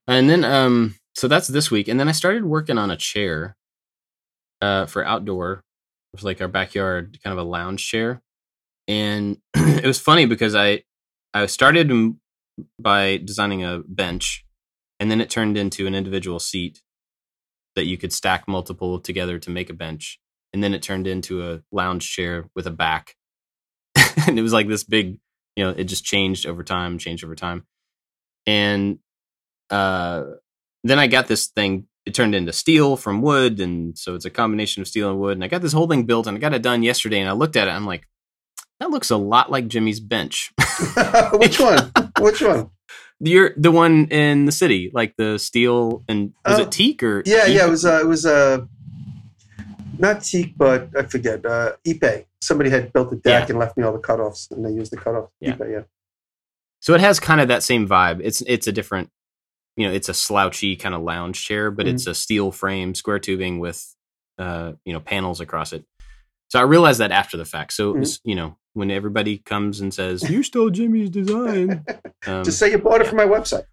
[0.07, 1.89] And then um so that's this week.
[1.89, 3.57] And then I started working on a chair
[4.61, 5.65] uh for outdoor.
[6.13, 8.23] It was like our backyard kind of a lounge chair.
[8.87, 10.85] and it was funny because I
[11.35, 11.93] I started
[12.79, 14.45] by designing a bench,
[14.99, 16.83] and then it turned into an individual seat
[17.77, 20.19] that you could stack multiple together to make a bench,
[20.53, 23.17] and then it turned into a lounge chair with a back,
[24.27, 25.19] and it was like this big,
[25.57, 27.67] you know, it just changed over time, changed over time,
[28.47, 28.99] and
[29.71, 30.25] uh,
[30.85, 31.87] then I got this thing.
[32.07, 35.37] It turned into steel from wood, and so it's a combination of steel and wood.
[35.37, 37.21] And I got this whole thing built, and I got it done yesterday.
[37.21, 38.07] And I looked at it, I'm like,
[38.81, 40.51] that looks a lot like Jimmy's bench.
[41.35, 41.93] Which one?
[42.19, 42.71] Which one?
[43.21, 47.23] You're the one in the city, like the steel and was Oh, it teak or
[47.27, 47.57] Yeah, teak?
[47.57, 47.67] yeah.
[47.67, 48.61] It was uh, it was uh,
[50.01, 51.45] not teak, but I forget.
[51.45, 52.27] Uh, Ipe.
[52.41, 53.51] Somebody had built a deck Yeah.
[53.51, 55.31] and left me all the cutoffs, and they used the cutoffs.
[55.41, 55.57] Yeah.
[55.57, 55.83] Ipe, yeah.
[56.81, 58.21] So it has kind of that same vibe.
[58.23, 59.11] It's it's a different,
[59.77, 61.95] you know, it's a slouchy kind of lounge chair, but Mhm.
[61.95, 63.95] it's a steel frame, square tubing with,
[64.39, 65.85] uh, you know, panels across it.
[66.51, 67.73] So I realized that after the fact.
[67.73, 71.85] So it was, you know, when everybody comes and says you stole Jimmy's design,
[72.27, 73.65] um, Just say you bought it from my website.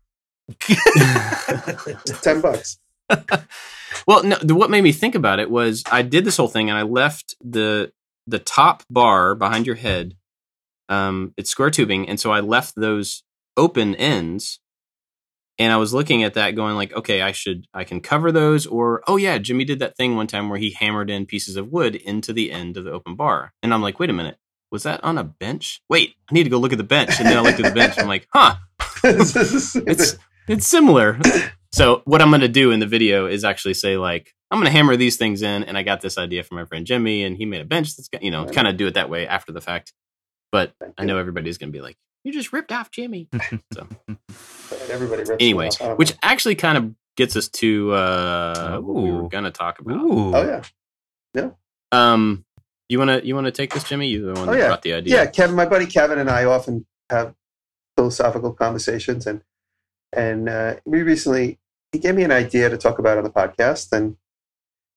[2.22, 2.78] Ten bucks.
[4.08, 4.38] well, no.
[4.38, 6.84] The, what made me think about it was I did this whole thing and I
[6.84, 7.92] left the
[8.28, 10.16] the top bar behind your head.
[10.90, 13.24] Um, it's square tubing, and so I left those
[13.58, 14.60] open ends.
[15.58, 18.68] And I was looking at that, going like, okay, I should, I can cover those,
[18.68, 21.72] or oh yeah, Jimmy did that thing one time where he hammered in pieces of
[21.72, 24.38] wood into the end of the open bar, and I'm like, wait a minute,
[24.70, 25.82] was that on a bench?
[25.90, 27.80] Wait, I need to go look at the bench, and then I looked at the
[27.80, 28.56] bench, and I'm like, huh,
[29.06, 30.18] it's
[30.50, 31.20] it's similar.
[31.76, 34.66] So what I'm going to do in the video is actually say like I'm going
[34.66, 37.36] to hammer these things in, and I got this idea from my friend Jimmy, and
[37.36, 38.54] he made a bench that's got you know Right.
[38.56, 39.92] kind of do it that way after the fact.
[40.54, 43.28] But I know everybody's going to be like, you just ripped off Jimmy.
[43.74, 43.88] so
[44.90, 45.82] Everybody rips anyway, off.
[45.82, 49.80] I which actually kind of gets us to uh, what we were going to talk
[49.80, 49.98] about.
[49.98, 50.34] Ooh.
[50.34, 50.62] Oh yeah.
[51.34, 51.50] Yeah.
[51.92, 52.46] Um,
[52.88, 54.08] you want to you want to take this, Jimmy?
[54.08, 54.68] You're the one Oh, that yeah.
[54.68, 55.14] brought the idea.
[55.18, 57.36] Yeah, Kevin, my buddy Kevin and I often have
[57.98, 59.42] philosophical conversations, and
[60.14, 61.60] and uh, we recently
[61.96, 64.18] he gave me an idea to talk about on the podcast, and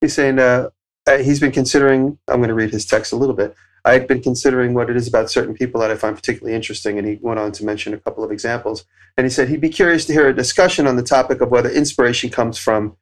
[0.00, 0.70] he's saying uh,
[1.06, 2.18] uh, he's been considering.
[2.26, 3.54] I'm going to read his text a little bit.
[3.84, 6.98] I had been considering what it is about certain people that I find particularly interesting,
[6.98, 8.84] and he went on to mention a couple of examples.
[9.16, 11.70] And he said he'd be curious to hear a discussion on the topic of whether
[11.70, 12.96] inspiration comes from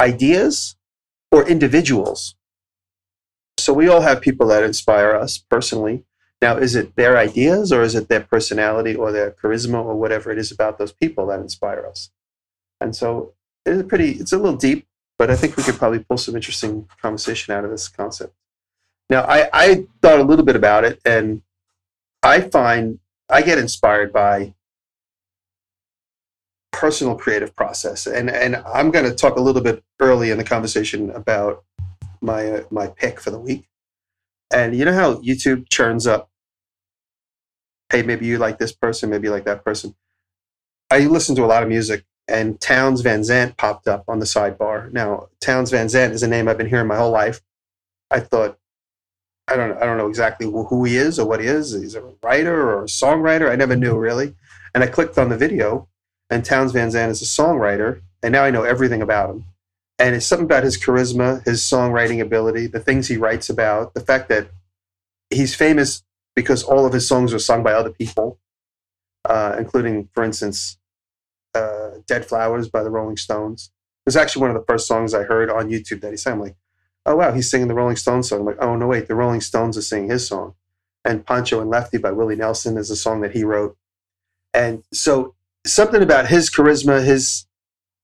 [0.00, 0.74] ideas
[1.30, 2.34] or individuals.
[3.56, 6.04] So we all have people that inspire us personally.
[6.42, 10.32] Now, is it their ideas or is it their personality or their charisma or whatever
[10.32, 12.10] it is about those people that inspire us?
[12.80, 13.34] And so
[13.66, 14.86] it's pretty, it's a little deep,
[15.18, 18.34] but I think we could probably pull some interesting conversation out of this concept.
[19.10, 21.42] Now, I, I thought a little bit about it and
[22.22, 24.54] I find I get inspired by
[26.72, 28.06] personal creative process.
[28.06, 31.64] And, and I'm going to talk a little bit early in the conversation about
[32.20, 33.68] my, uh, my pick for the week.
[34.52, 36.30] And you know how YouTube churns up,
[37.90, 39.94] hey, maybe you like this person, maybe you like that person.
[40.90, 44.26] I listen to a lot of music, and Townes Van Zandt popped up on the
[44.26, 44.92] sidebar.
[44.92, 47.40] Now, Townes Van Zandt is a name I've been hearing my whole life.
[48.10, 48.58] I thought,
[49.48, 51.72] I don't, I don't know exactly who he is or what he is.
[51.72, 53.50] He's a writer or a songwriter.
[53.50, 54.34] I never knew really.
[54.74, 55.88] And I clicked on the video,
[56.28, 59.44] and Townes Van Zandt is a songwriter, and now I know everything about him
[59.98, 64.00] and it's something about his charisma, his songwriting ability, the things he writes about, the
[64.00, 64.48] fact that
[65.30, 66.04] he's famous
[66.36, 68.38] because all of his songs are sung by other people,
[69.24, 70.78] uh, including, for instance,
[71.58, 73.70] uh, "Dead Flowers" by the Rolling Stones.
[74.06, 76.34] It was actually one of the first songs I heard on YouTube that he sang.
[76.34, 76.56] I'm like,
[77.04, 78.40] oh wow, he's singing the Rolling Stones song.
[78.40, 80.54] I'm like, oh no, wait, the Rolling Stones are singing his song.
[81.04, 83.76] And "Pancho and Lefty" by Willie Nelson is a song that he wrote.
[84.54, 85.34] And so
[85.66, 87.46] something about his charisma, his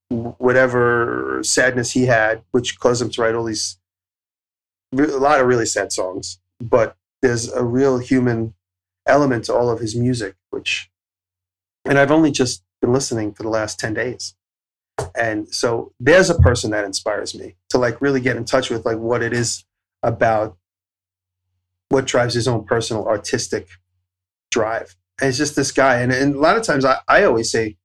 [0.09, 3.79] whatever sadness he had, which caused him to write all these
[4.93, 6.39] a lot of really sad songs.
[6.61, 8.55] But there's a real human
[9.07, 10.91] element to all of his music, which,
[11.85, 14.35] and I've only just been listening for the last ten days,
[15.15, 18.85] and so there's a person that inspires me to like really get in touch with
[18.85, 19.65] like what it is
[20.03, 20.57] about
[21.89, 23.69] what drives his own personal artistic
[24.51, 24.97] drive.
[25.21, 27.77] And it's just this guy, and, and a lot of times I, I always say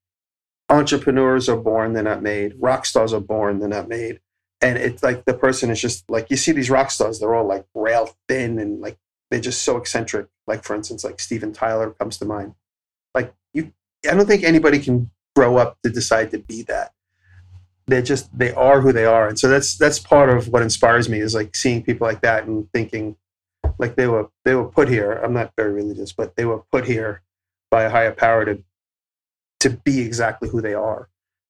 [0.70, 2.54] entrepreneurs are born they're not made.
[2.60, 4.20] Rock stars are born they're not made.
[4.62, 7.48] And it's like the person is just like you see these rock stars they're all
[7.48, 8.98] like rail thin and like
[9.32, 10.28] they're just so eccentric.
[10.48, 12.56] Like for instance like steven tyler comes to mind.
[13.16, 13.74] Like you
[14.10, 16.94] i don't think anybody can grow up to decide to be that
[17.88, 21.10] they're just they are who they are and so that's that's part of what inspires
[21.10, 23.16] me is like seeing people like that and thinking
[23.80, 26.86] like they were they were put here i'm not very religious but they were put
[26.86, 27.22] here
[27.72, 28.64] by a higher power to
[29.60, 31.10] to be exactly who they are.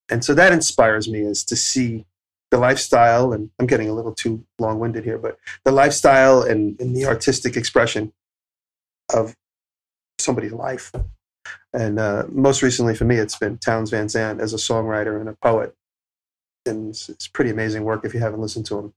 [0.10, 2.06] And so that inspires me is to see
[2.52, 6.80] the lifestyle, and I'm getting a little too long winded here, but the lifestyle and,
[6.82, 8.12] and the artistic expression
[9.14, 9.36] of
[10.18, 10.92] somebody's life.
[11.74, 15.30] And uh, most recently for me, it's been Townes Van Zandt as a songwriter and
[15.30, 15.76] a poet.
[16.66, 18.94] And it's, it's pretty amazing work if you haven't listened to him.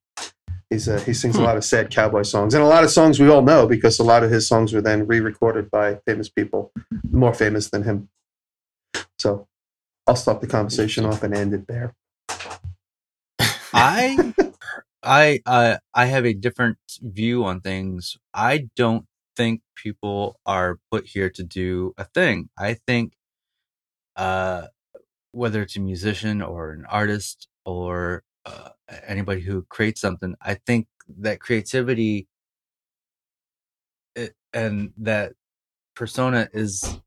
[0.71, 1.45] He's, uh, he sings a Hmm.
[1.45, 4.05] lot of sad cowboy songs and a lot of songs we all know because a
[4.05, 6.73] lot of his songs were then re-recorded by famous people,
[7.11, 8.09] more famous than him.
[9.19, 9.47] So
[10.07, 11.95] I'll stop the conversation off and end it there.
[13.73, 14.35] I
[15.03, 18.17] I uh, I have a different view on things.
[18.35, 19.07] I don't
[19.37, 22.49] think people are put here to do a thing.
[22.59, 23.15] I think
[24.17, 24.67] uh
[25.33, 28.71] whether it's a musician or an artist or uh,
[29.07, 30.89] anybody who creates something, I think
[31.21, 32.29] that creativity
[34.15, 35.33] it, and that
[35.97, 37.01] persona is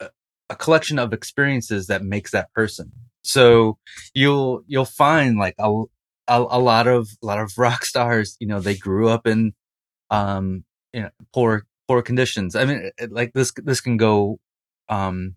[0.00, 0.10] a,
[0.50, 2.92] a collection of experiences that makes that person.
[3.22, 3.78] So
[4.14, 5.70] you'll you'll find like a,
[6.28, 9.54] a a lot of a lot of rock stars, you know, they grew up in
[10.10, 12.56] um you know poor poor conditions.
[12.56, 14.38] I mean, like this this can go
[14.88, 15.36] um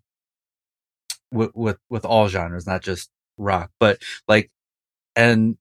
[1.32, 4.50] with with with all genres, not just rock, but like
[5.16, 5.56] and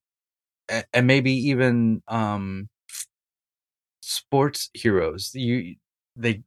[0.94, 2.70] and maybe even um
[4.02, 5.32] sports heroes.
[5.34, 5.76] You
[6.16, 6.44] they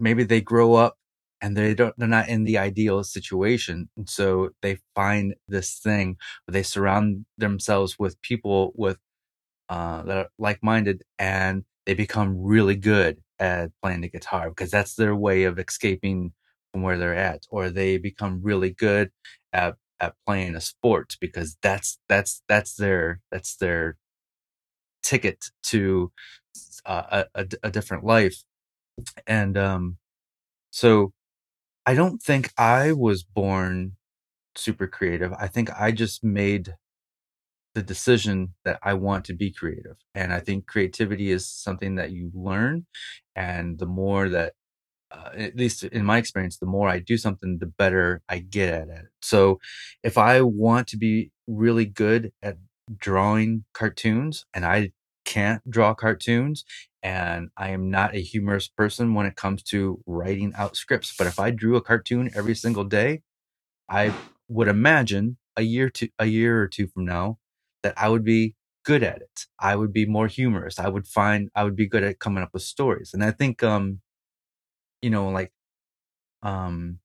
[0.00, 0.96] maybe they grow up
[1.42, 6.16] and they don't they're not in the ideal situation and so they find this thing
[6.48, 8.98] they surround themselves with people with
[9.70, 14.94] uh that are like-minded and they become really good at playing the guitar because that's
[14.94, 16.32] their way of escaping
[16.72, 19.10] from where they're at or they become really good
[19.52, 23.96] at at playing a sport because that's that's that's their that's their
[25.02, 26.12] ticket to
[26.84, 28.42] uh, a, a, different life.
[29.26, 29.98] And um
[30.70, 31.12] so
[31.86, 33.96] i don't think i was born
[34.56, 35.32] super creative.
[35.34, 36.74] I think i just made
[37.76, 42.12] the decision that i want to be creative and i think creativity is something that
[42.12, 42.86] you learn
[43.36, 44.54] and the more that
[45.12, 48.74] uh, at least in my experience the more i do something the better i get
[48.74, 49.60] at it so
[50.02, 52.58] if i want to be really good at
[52.98, 54.90] drawing cartoons and i
[55.26, 56.64] can't draw cartoons
[57.02, 61.14] and I am not a humorous person when it comes to writing out scripts.
[61.16, 63.22] But if I drew a cartoon every single day,
[63.88, 64.12] I
[64.48, 67.38] would imagine a year to a year or two from now
[67.86, 69.46] that I would be good at it.
[69.60, 70.78] I would be more humorous.
[70.80, 73.12] I would find I would be good at coming up with stories.
[73.14, 74.00] And I think um
[75.02, 75.52] you know like
[76.42, 76.98] um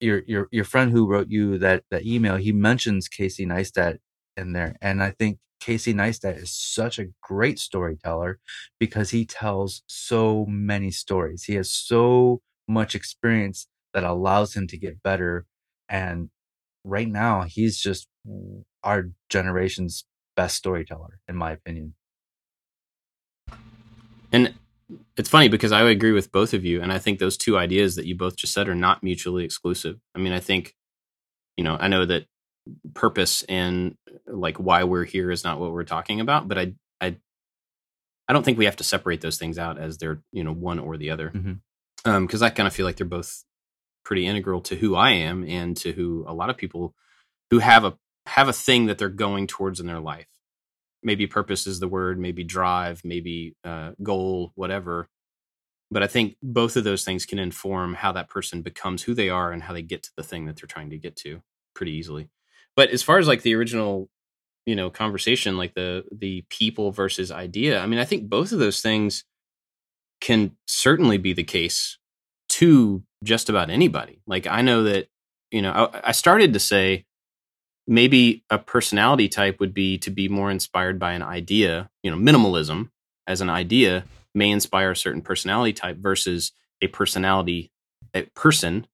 [0.00, 3.98] your your your friend who wrote you that that email, he mentions Casey Neistat
[4.36, 4.76] in there.
[4.82, 8.40] And I think Casey Neistat is such a great storyteller
[8.80, 11.44] because he tells so many stories.
[11.44, 15.46] He has so much experience that allows him to get better.
[15.88, 16.30] And
[16.84, 18.08] right now, he's just
[18.84, 20.04] our generation's
[20.36, 21.94] best storyteller, in my opinion.
[24.32, 24.54] And
[25.16, 26.80] it's funny because I agree with both of you.
[26.80, 29.98] And I think those two ideas that you both just said are not mutually exclusive.
[30.14, 30.74] I mean, I think,
[31.56, 32.26] you know, I know that
[32.94, 37.16] purpose and like why we're here is not what we're talking about, but I, I,
[38.28, 40.78] I don't think we have to separate those things out as they're, you know, one
[40.78, 41.30] or the other.
[41.30, 41.60] Mhm.
[42.04, 43.44] Um, cause I kind of feel like they're both
[44.04, 46.94] pretty integral to who I am and to who a lot of people
[47.50, 47.96] who have a,
[48.26, 50.26] have a thing that they're going towards in their life
[51.06, 55.08] maybe purpose is the word, maybe drive, maybe uh, goal, whatever.
[55.88, 59.30] But I think both of those things can inform how that person becomes who they
[59.30, 61.42] are and how they get to the thing that they're trying to get to
[61.74, 62.28] pretty easily.
[62.74, 64.10] But as far as like the original,
[64.66, 68.58] you know, conversation, like the the people versus idea, I mean, I think both of
[68.58, 69.24] those things
[70.20, 71.98] can certainly be the case
[72.48, 74.22] to just about anybody.
[74.26, 75.06] Like I know that,
[75.52, 77.06] you know, I, I started to say
[77.86, 82.16] maybe a personality type would be to be more inspired by an idea you know
[82.16, 82.90] minimalism
[83.26, 87.70] as an idea may inspire a certain personality type versus a personality
[88.14, 88.86] a person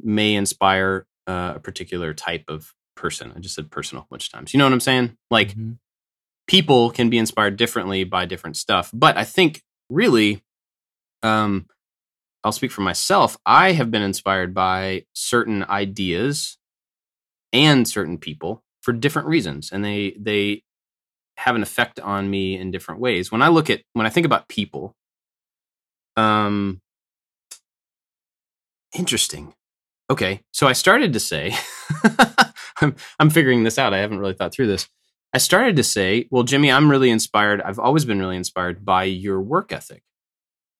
[0.00, 3.32] may inspire uh, a particular type of person.
[3.34, 4.52] I just said personal of times.
[4.52, 5.16] You know what i'm saying?
[5.30, 5.78] Like Mhm.
[6.46, 10.42] people can be inspired differently by different stuff but i think really
[11.22, 11.66] um
[12.44, 16.58] i'll speak for myself i have been inspired by certain ideas
[17.52, 20.62] and certain people for different reasons and they they
[21.36, 23.32] have an effect on me in different ways.
[23.32, 24.94] When i look at when i think about people
[26.16, 26.80] um
[28.96, 29.54] interesting.
[30.10, 31.54] Okay so i started to say
[32.80, 34.88] I'm, I'm figuring this out i haven't really thought through this.
[35.34, 39.04] I started to say well jimmy i'm really inspired i've always been really inspired by
[39.04, 40.02] your work ethic.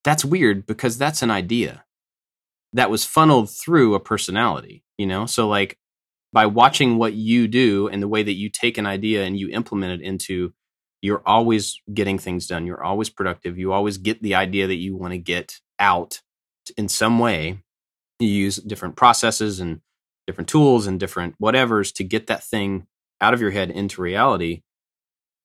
[0.03, 1.85] That's weird because that's an idea
[2.73, 5.25] that was funneled through a personality you know?
[5.25, 5.77] So like
[6.33, 9.49] by watching what you do and the way that you take an idea and you
[9.49, 10.53] implement it into
[11.01, 14.95] you're always getting things done you're always productive you always get the idea that you
[14.95, 16.21] want to get out
[16.77, 17.59] in some way.
[18.19, 19.81] You use different processes and
[20.25, 22.87] different tools and different whatevers to get that thing
[23.19, 24.61] out of your head into reality.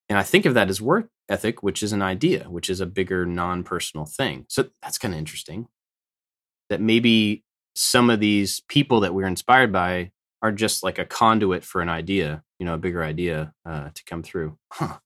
[0.09, 2.87] And I think of that as work ethic, which is an idea, which is a
[2.87, 4.47] bigger non personal thing.
[4.49, 5.69] So that's kind of interesting
[6.71, 10.13] that maybe some of these people that we're inspired by
[10.43, 14.05] are just like a conduit for an idea, you know, a bigger idea uh, to
[14.05, 14.59] come through.
[14.73, 14.99] Huh.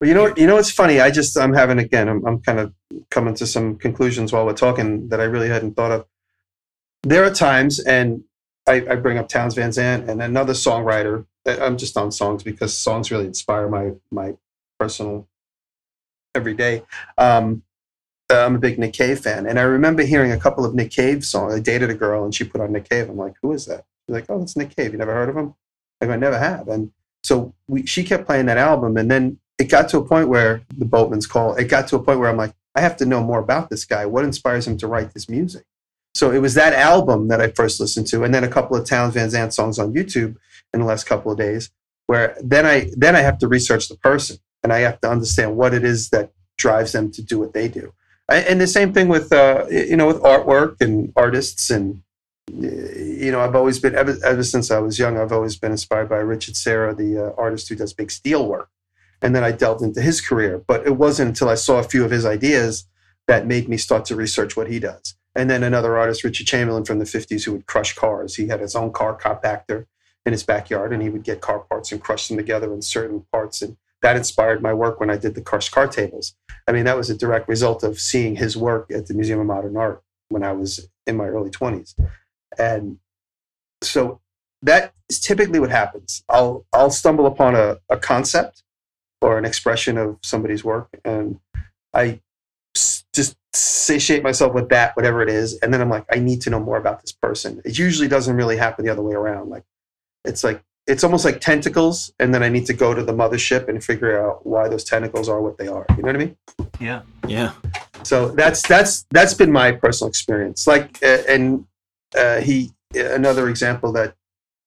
[0.00, 1.00] Well, you know, you know what's funny?
[1.00, 2.08] I just I'm having again.
[2.08, 2.72] I'm, I'm kind of
[3.10, 6.06] coming to some conclusions while we're talking that I really hadn't thought of.
[7.02, 8.22] There are times, and
[8.66, 11.26] I, I bring up Townes Van Zandt and another songwriter.
[11.46, 14.36] I'm just on songs because songs really inspire my my
[14.78, 15.26] personal
[16.34, 16.84] every day.
[17.16, 17.62] Um,
[18.30, 21.24] I'm a big Nick Cave fan, and I remember hearing a couple of Nick Cave
[21.24, 21.54] songs.
[21.54, 23.08] I dated a girl, and she put on Nick Cave.
[23.08, 23.84] I'm like, who is that?
[24.08, 24.92] Like, oh, that's Nick Cave.
[24.92, 25.54] You never heard of him?
[26.00, 26.68] Like, I never have.
[26.68, 26.92] And
[27.22, 30.62] so we, she kept playing that album, and then it got to a point where
[30.76, 31.54] the Boatman's call.
[31.54, 33.84] It got to a point where I'm like, I have to know more about this
[33.84, 34.06] guy.
[34.06, 35.64] What inspires him to write this music?
[36.14, 38.86] So it was that album that I first listened to, and then a couple of
[38.86, 40.36] Townes Van Zandt songs on YouTube
[40.72, 41.70] in the last couple of days.
[42.06, 45.56] Where then I then I have to research the person, and I have to understand
[45.56, 47.92] what it is that drives them to do what they do.
[48.28, 52.02] And the same thing with uh, you know with artwork and artists and
[52.50, 56.08] you know I've always been ever, ever since I was young I've always been inspired
[56.08, 58.70] by Richard Serra, the uh, artist who does big steel work
[59.20, 60.62] and then I delved into his career.
[60.66, 62.86] But it wasn't until I saw a few of his ideas
[63.26, 65.16] that made me start to research what he does.
[65.34, 68.36] And then another artist, Richard Chamberlain from the 50s, who would crush cars.
[68.36, 69.86] He had his own car compactor
[70.24, 73.24] in his backyard, and he would get car parts and crush them together in certain
[73.32, 73.62] parts.
[73.62, 76.34] And that inspired my work when I did the crushed car tables.
[76.66, 79.46] I mean, that was a direct result of seeing his work at the Museum of
[79.46, 81.94] Modern Art when I was in my early 20s.
[82.58, 82.98] And
[83.82, 84.20] so
[84.62, 86.24] that is typically what happens.
[86.28, 88.62] I'll I'll stumble upon a, a concept
[89.20, 90.88] or an expression of somebody's work.
[91.04, 91.40] And
[91.94, 92.20] I
[93.14, 95.58] just satiate myself with that, whatever it is.
[95.60, 97.60] And then I'm like, I need to know more about this person.
[97.64, 99.48] It usually doesn't really happen the other way around.
[99.48, 99.64] Like,
[100.24, 102.12] it's like, it's almost like tentacles.
[102.20, 105.28] And then I need to go to the mothership and figure out why those tentacles
[105.28, 105.84] are what they are.
[105.90, 106.36] You know what I mean?
[106.78, 107.02] Yeah.
[107.26, 107.52] Yeah.
[108.04, 110.66] So that's, that's, that's been my personal experience.
[110.66, 111.64] Like, uh, and
[112.16, 114.14] uh, he, another example that,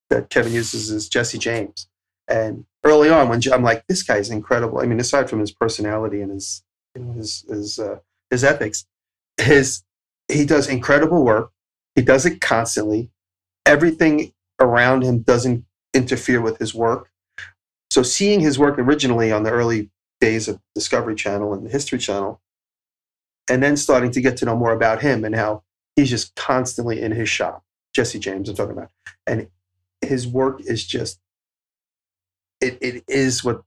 [0.09, 1.87] that Kevin uses is Jesse James.
[2.27, 4.79] And early on, when I'm like, this guy's incredible.
[4.79, 6.63] I mean, aside from his personality and his
[6.93, 8.85] his his uh, his ethics,
[9.39, 9.83] his
[10.27, 11.51] he does incredible work.
[11.95, 13.09] He does it constantly.
[13.65, 17.11] Everything around him doesn't interfere with his work.
[17.89, 19.89] So seeing his work originally on the early
[20.21, 22.39] days of Discovery Channel and the History Channel,
[23.49, 25.63] and then starting to get to know more about him and how
[25.95, 27.63] he's just constantly in his shop.
[27.93, 28.91] Jesse James, I'm talking about,
[29.27, 29.47] and
[30.01, 31.19] his work is just
[32.61, 33.63] it, it is what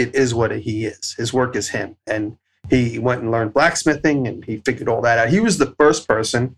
[0.00, 1.14] it is what he is.
[1.14, 1.96] His work is him.
[2.06, 5.28] And he went and learned blacksmithing and he figured all that out.
[5.28, 6.56] He was the first person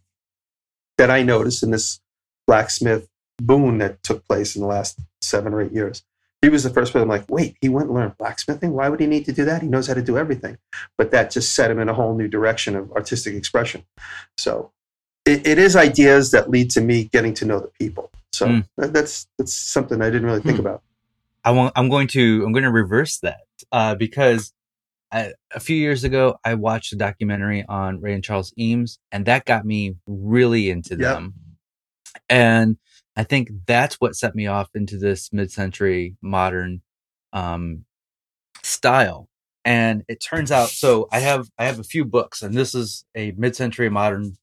[0.96, 2.00] that I noticed in this
[2.46, 3.08] blacksmith
[3.38, 6.04] boom that took place in the last seven or eight years.
[6.40, 8.72] He was the first person I'm like, wait, he went and learned blacksmithing?
[8.72, 9.62] Why would he need to do that?
[9.62, 10.58] He knows how to do everything.
[10.98, 13.84] But that just set him in a whole new direction of artistic expression.
[14.36, 14.72] So
[15.24, 18.10] it, it is ideas that lead to me getting to know the people.
[18.32, 18.66] So mm.
[18.76, 20.60] that's that's something I didn't really think mm.
[20.60, 20.82] about.
[21.44, 23.40] I want, I'm going to, I'm going to reverse that,
[23.72, 24.52] uh, because
[25.10, 29.26] I, a few years ago, I watched a documentary on Ray and Charles Eames and
[29.26, 30.98] that got me really into yep.
[30.98, 31.34] them.
[32.28, 32.76] And
[33.16, 36.82] I think that's what set me off into this mid-century modern,
[37.32, 37.86] um,
[38.62, 39.28] style.
[39.64, 43.04] And it turns out, so I have, I have a few books and this is
[43.16, 44.36] a mid-century modern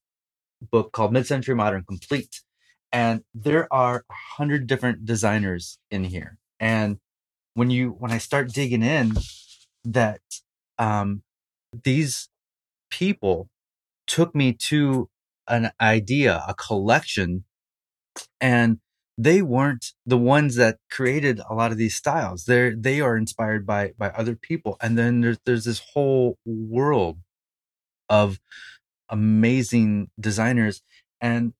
[0.61, 2.41] book called Mid-Century Modern Complete.
[2.91, 6.97] And there are a hundred different designers in here and
[7.53, 9.13] when you, when I start digging in
[9.83, 10.21] that,
[10.77, 11.23] um,
[11.83, 12.29] these
[12.89, 13.49] people
[14.07, 15.09] took me to
[15.47, 17.45] an idea, a collection,
[18.41, 18.79] and
[19.17, 22.45] they weren't the ones that created a lot of these styles.
[22.45, 27.17] They're they are inspired by by other people, and then there's there's this whole world
[28.09, 28.39] of
[29.09, 30.81] amazing designers,
[31.21, 31.53] and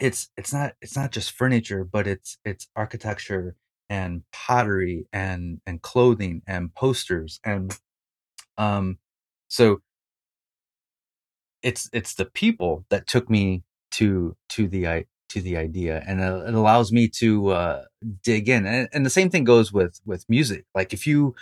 [0.00, 3.56] it's it's not it's not just furniture, but it's it's architecture,
[3.90, 7.78] and pottery and and clothing and posters and
[8.58, 8.98] um
[9.48, 9.80] so
[11.62, 16.20] it's it's the people that took me to to the i to the idea and
[16.20, 17.84] it allows me to uh
[18.22, 20.64] dig in and, and the same thing goes with with music.
[20.74, 21.34] Like if you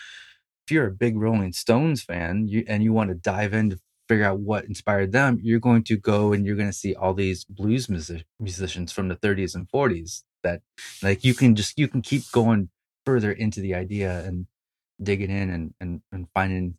[0.67, 3.81] if you're a big rolling stones fan you and you want to dive in to
[4.11, 7.15] figure out what inspired them you're going to go and you're going to see all
[7.15, 10.63] these blues music, musicians from the 30s and 40s that
[11.03, 12.71] like you can just you can keep going
[13.07, 14.47] further into the idea and
[15.03, 16.77] digging in and and, and finding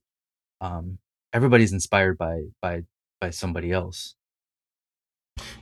[0.61, 0.99] um
[1.33, 2.83] everybody's inspired by by
[3.21, 4.15] by somebody else.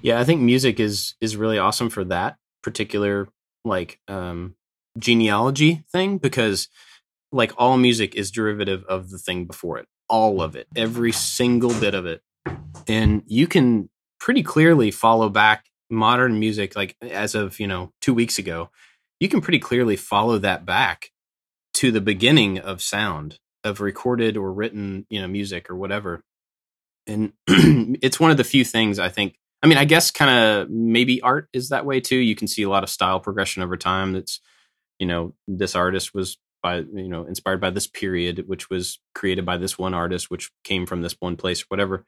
[0.02, 3.30] Yeah, I think music is is really awesome for that particular
[3.66, 4.56] like um
[4.98, 6.68] genealogy thing because
[7.32, 9.88] like all music is derivative of the thing before it.
[10.10, 12.22] All of it, every single bit of it.
[12.88, 13.90] And you can
[14.20, 18.70] pretty clearly follow back modern music like as of, you know, 2 weeks ago.
[19.20, 21.12] You can pretty clearly follow that back
[21.76, 26.24] to the beginning of sound of recorded or written, you know, music or whatever.
[27.08, 30.70] And it's one of the few things I think I mean, I guess kind of
[30.70, 32.16] maybe art is that way too.
[32.16, 34.14] You can see a lot of style progression over time.
[34.14, 34.40] That's,
[35.00, 39.46] you know, this artist was by, you know, inspired by this period, which was created
[39.46, 42.06] by this one artist, which came from this one place or whatever.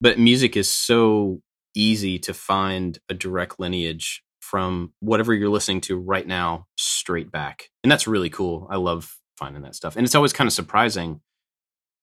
[0.00, 1.40] But music is so
[1.74, 7.70] easy to find a direct lineage from whatever you're listening to right now straight back.
[7.82, 8.68] And that's really cool.
[8.70, 9.96] I love finding that stuff.
[9.96, 11.20] And it's always kind of surprising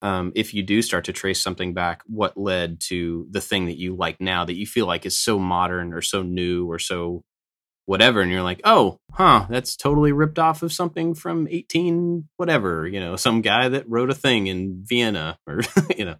[0.04, 3.80] um, if you do start to trace something back, what led to the thing that
[3.80, 7.24] you like now that you feel like is so modern or so new or so
[7.86, 8.22] whatever.
[8.22, 13.00] And you're like, oh, huh, that's totally ripped off of something from 18, whatever, you
[13.00, 15.62] know, some guy that wrote a thing in Vienna or,
[15.98, 16.16] you know,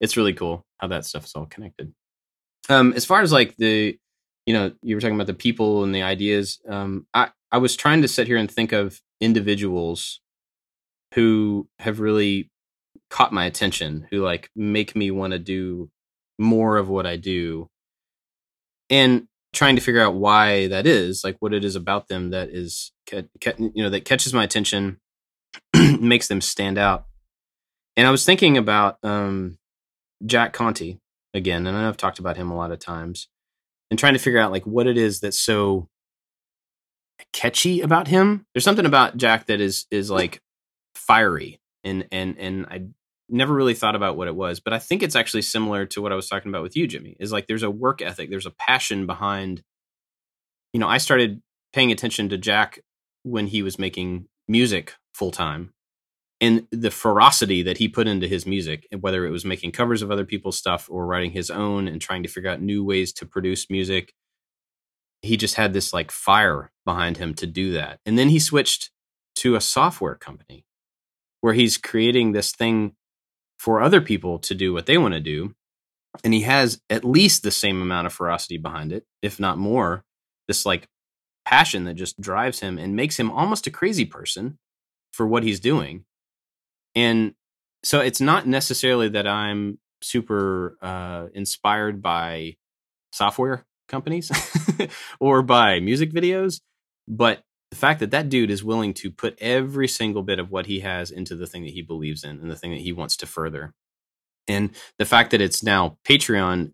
[0.00, 1.92] it's really cool how that stuff is all connected.
[2.68, 3.98] Um, as far as like the,
[4.46, 6.60] you know, you were talking about the people and the ideas.
[6.68, 10.20] Um, I, I was trying to sit here and think of individuals
[11.14, 12.50] who have really
[13.10, 15.90] caught my attention who like make me want to do
[16.38, 17.68] more of what I do
[18.90, 22.50] and trying to figure out why that is like what it is about them that
[22.50, 24.98] is you know that catches my attention
[26.00, 27.06] makes them stand out.
[27.96, 29.58] And I was thinking about um,
[30.24, 30.98] Jack Conte
[31.34, 33.28] again and I know I've talked about him a lot of times
[33.90, 35.88] and trying to figure out like what it is that's so
[37.32, 38.46] catchy about him.
[38.52, 40.40] There's something about Jack that is is like
[40.94, 42.84] fiery and and and I
[43.28, 46.12] never really thought about what it was, but I think it's actually similar to what
[46.12, 47.16] I was talking about with you, Jimmy.
[47.20, 49.62] Is like there's a work ethic, there's a passion behind.
[50.72, 52.80] You know, I started paying attention to Jack
[53.22, 55.72] when he was making music full time,
[56.40, 60.10] and the ferocity that he put into his music, whether it was making covers of
[60.10, 63.26] other people's stuff or writing his own and trying to figure out new ways to
[63.26, 64.14] produce music.
[65.22, 68.90] He just had this like fire behind him to do that, and then he switched
[69.36, 70.64] to a software company
[71.40, 72.92] where he's creating this thing
[73.58, 75.54] for other people to do what they want to do.
[76.24, 80.04] And he has at least the same amount of ferocity behind it, if not more.
[80.46, 80.88] This like
[81.44, 84.58] passion that just drives him and makes him almost a crazy person
[85.12, 86.04] for what he's doing.
[86.94, 87.34] And
[87.84, 92.56] so it's not necessarily that I'm super uh, inspired by
[93.12, 94.30] software companies
[95.20, 96.60] or by music videos,
[97.06, 100.66] but the fact that that dude is willing to put every single bit of what
[100.66, 103.16] he has into the thing that he believes in and the thing that he wants
[103.18, 103.74] to further.
[104.46, 106.72] And the fact that it's now patreon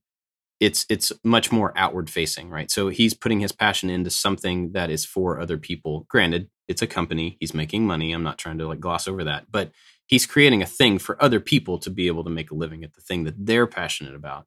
[0.61, 2.70] it's it's much more outward facing right?
[2.70, 6.07] So he's putting his passion into something that is for other people.
[6.09, 7.36] Granted it's a company.
[7.40, 8.12] He's making money.
[8.12, 9.51] I'm not trying to like gloss over that.
[9.51, 9.72] But
[10.07, 12.95] he's creating a thing for other people to be able to make a living at
[12.95, 14.47] the thing that they're passionate about.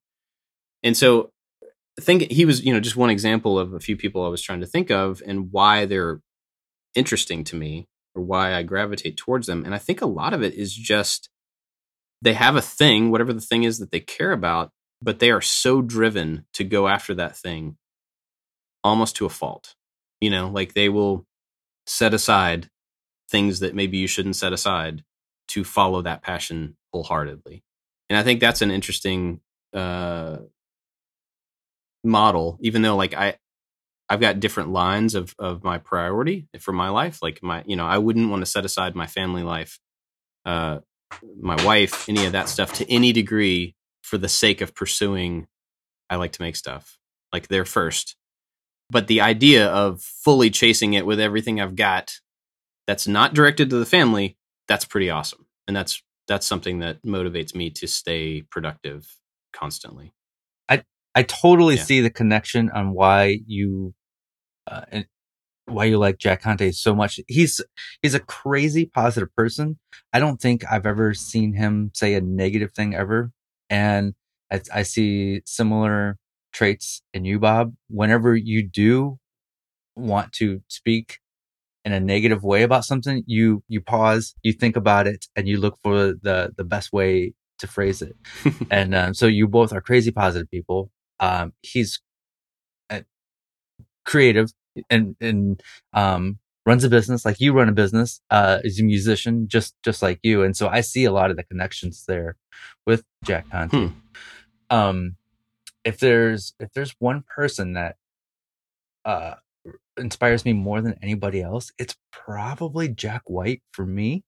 [0.83, 1.31] And so
[1.99, 4.61] think he was, you know, just one example of a few people I was trying
[4.61, 6.21] to think of and why they're
[6.97, 9.63] interesting to me or why I gravitate towards them.
[9.63, 11.29] And I think a lot of it is just
[12.21, 14.71] they have a thing, whatever the thing is that they care about,
[15.01, 17.77] but they are so driven to go after that thing
[18.83, 19.75] almost to a fault.
[20.19, 21.25] You know, like they will
[21.85, 22.69] set aside
[23.29, 25.03] things that maybe you shouldn't set aside
[25.49, 27.63] to follow that passion wholeheartedly.
[28.09, 29.41] And I think that's an interesting
[29.73, 30.37] uh,
[32.03, 33.35] model, even though like I,
[34.09, 37.19] I've got different lines of of my priority for my life.
[37.21, 39.79] Like my, you know, I wouldn't want to set aside my family life,
[40.45, 40.79] uh,
[41.39, 45.47] my wife, any of that stuff to any degree for the sake of pursuing.
[46.09, 46.97] I like to make stuff
[47.33, 48.15] like they're first,
[48.89, 52.13] but the idea of fully chasing it with everything I've got,
[52.85, 54.37] that's not directed to the family.
[54.69, 59.17] That's pretty awesome, and that's that's something that motivates me to stay productive
[59.51, 60.13] constantly.
[60.69, 60.83] I
[61.13, 61.83] I totally yeah.
[61.83, 63.93] see the connection on why you
[64.67, 65.05] uh, and
[65.65, 67.19] why you like Jack Conte so much.
[67.27, 67.61] He's
[68.01, 69.77] he's a crazy positive person.
[70.13, 73.31] I don't think I've ever seen him say a negative thing ever,
[73.69, 74.13] and
[74.51, 76.17] I, I see similar
[76.53, 77.73] traits in you, Bob.
[77.89, 79.19] Whenever you do
[79.95, 81.19] want to speak
[81.83, 85.59] in a negative way about something, you you pause, you think about it, and you
[85.59, 88.15] look for the the best way to phrase it.
[88.71, 90.91] and um, so you both are crazy positive people.
[91.19, 91.99] Um, he's
[94.07, 94.51] creative
[94.89, 95.61] and and
[95.93, 100.01] um runs a business like you run a business uh is a musician just just
[100.01, 102.35] like you and so i see a lot of the connections there
[102.87, 103.87] with jack conte hmm.
[104.75, 105.15] um,
[105.85, 107.95] if there's if there's one person that
[109.05, 109.35] uh
[109.97, 114.23] inspires me more than anybody else, it's probably Jack White for me,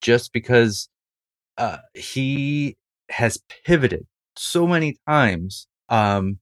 [0.00, 0.88] just because
[1.56, 2.76] uh he
[3.10, 4.06] has pivoted
[4.36, 5.66] so many times.
[5.88, 6.38] Um,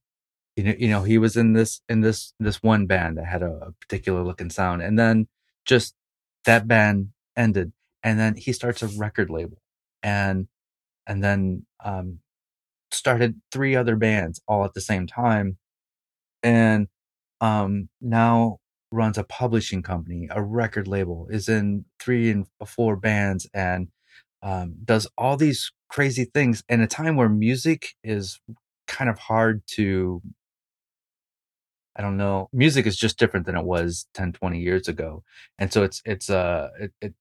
[0.57, 3.43] you know, you know, he was in this in this this one band that had
[3.43, 5.29] a, a particular looking sound, and then
[5.65, 5.95] just
[6.45, 9.59] that band ended, and then he starts a record label,
[10.03, 10.49] and
[11.07, 12.19] and then um
[12.91, 15.57] started three other bands all at the same time
[16.43, 16.87] and
[17.41, 18.57] um now
[18.91, 23.89] runs a publishing company a record label is in three and four bands and
[24.43, 28.39] um, does all these crazy things in a time where music is
[28.87, 30.21] kind of hard to
[31.97, 35.23] i don't know music is just different than it was 10 20 years ago.
[35.59, 37.13] And so it's it's uh it, it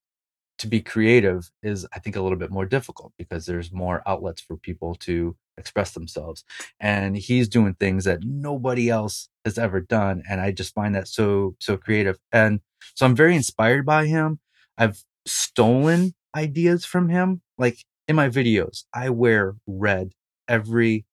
[0.58, 4.40] to be creative is i think a little bit more difficult because there's more outlets
[4.40, 6.44] for people to express themselves.
[6.80, 11.08] And he's doing things that nobody else has ever done and i just find that
[11.08, 12.18] so so creative.
[12.32, 12.60] And
[12.94, 14.40] so i'm very inspired by him.
[14.78, 17.42] I've stolen ideas from him.
[17.58, 20.12] Like in my videos i wear red
[20.48, 21.04] every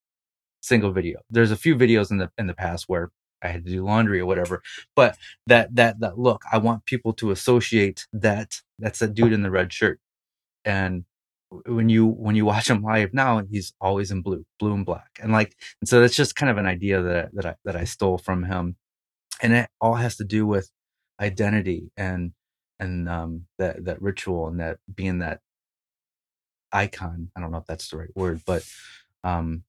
[0.61, 1.19] single video.
[1.29, 3.11] There's a few videos in the in the past where
[3.43, 4.61] I had to do laundry or whatever.
[4.95, 5.17] But
[5.47, 9.51] that that that look, I want people to associate that that's a dude in the
[9.51, 9.99] red shirt.
[10.65, 11.05] And
[11.65, 15.19] when you when you watch him live now, he's always in blue, blue and black.
[15.21, 17.83] And like and so that's just kind of an idea that that I that I
[17.83, 18.77] stole from him.
[19.41, 20.69] And it all has to do with
[21.19, 22.33] identity and
[22.79, 25.41] and um that that ritual and that being that
[26.71, 27.29] icon.
[27.35, 28.65] I don't know if that's the right word, but
[29.23, 29.63] um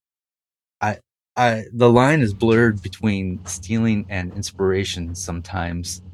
[0.80, 0.98] I
[1.36, 6.02] I the line is blurred between stealing and inspiration sometimes.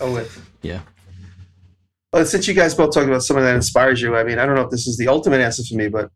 [0.00, 0.28] Oh, wait.
[0.62, 0.80] Yeah.
[2.12, 4.54] Well, since you guys both talked about something that inspires you, I mean, I don't
[4.54, 6.10] know if this is the ultimate answer for me, but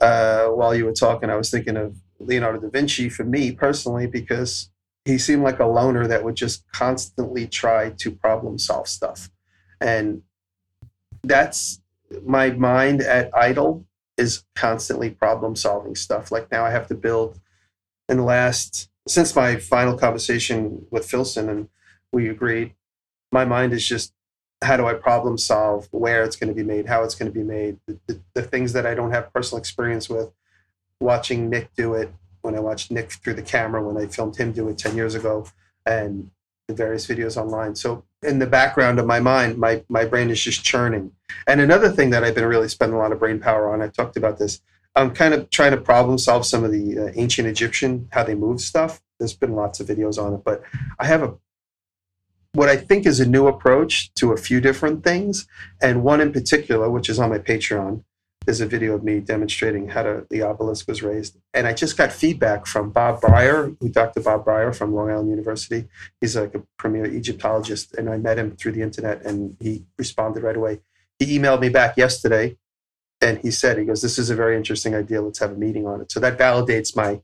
[0.00, 4.06] uh, while you were talking, I was thinking of Leonardo da Vinci for me personally
[4.06, 4.70] because
[5.04, 9.30] he seemed like a loner that would just constantly try to problem solve stuff,
[9.80, 10.22] and
[11.22, 11.80] that's
[12.24, 13.86] my mind at idle
[14.22, 16.32] is constantly problem solving stuff.
[16.32, 17.40] Like now, I have to build.
[18.08, 21.68] In the last since my final conversation with Filson, and
[22.12, 22.74] we agreed,
[23.30, 24.12] my mind is just
[24.62, 27.36] how do I problem solve where it's going to be made, how it's going to
[27.36, 30.30] be made, the, the, the, things that I don't have personal experience with.
[31.00, 32.12] Watching Nick do it
[32.42, 35.16] when I watched Nick through the camera when I filmed him do it 10 years
[35.16, 35.46] ago
[35.84, 36.30] and
[36.68, 37.74] the various videos online.
[37.74, 41.12] So in the background of my mind, my, my brain is just churning.
[41.46, 43.88] And another thing that I've been really spending a lot of brain power on, I
[43.88, 44.60] talked about this,
[44.94, 48.34] I'm kind of trying to problem solve some of the uh, ancient Egyptian, how they
[48.34, 49.00] moved stuff.
[49.18, 50.62] There's been lots of videos on it, but
[50.98, 51.34] I have a
[52.54, 55.46] what I think is a new approach to a few different things.
[55.80, 58.04] And one in particular, which is on my Patreon,
[58.46, 61.36] is a video of me demonstrating how to, the obelisk was raised.
[61.54, 64.20] And I just got feedback from Bob Brier, who Dr.
[64.20, 65.88] Bob Brier from Long Island University.
[66.20, 67.94] He's like a premier Egyptologist.
[67.94, 70.80] And I met him through the internet and he responded right away.
[71.18, 72.56] He emailed me back yesterday
[73.20, 75.22] and he said, he goes, this is a very interesting idea.
[75.22, 76.10] Let's have a meeting on it.
[76.10, 77.20] So that validates my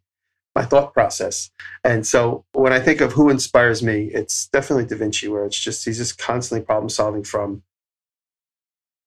[0.55, 1.51] my thought process.
[1.85, 5.59] And so when I think of who inspires me, it's definitely Da Vinci, where it's
[5.59, 7.63] just he's just constantly problem solving from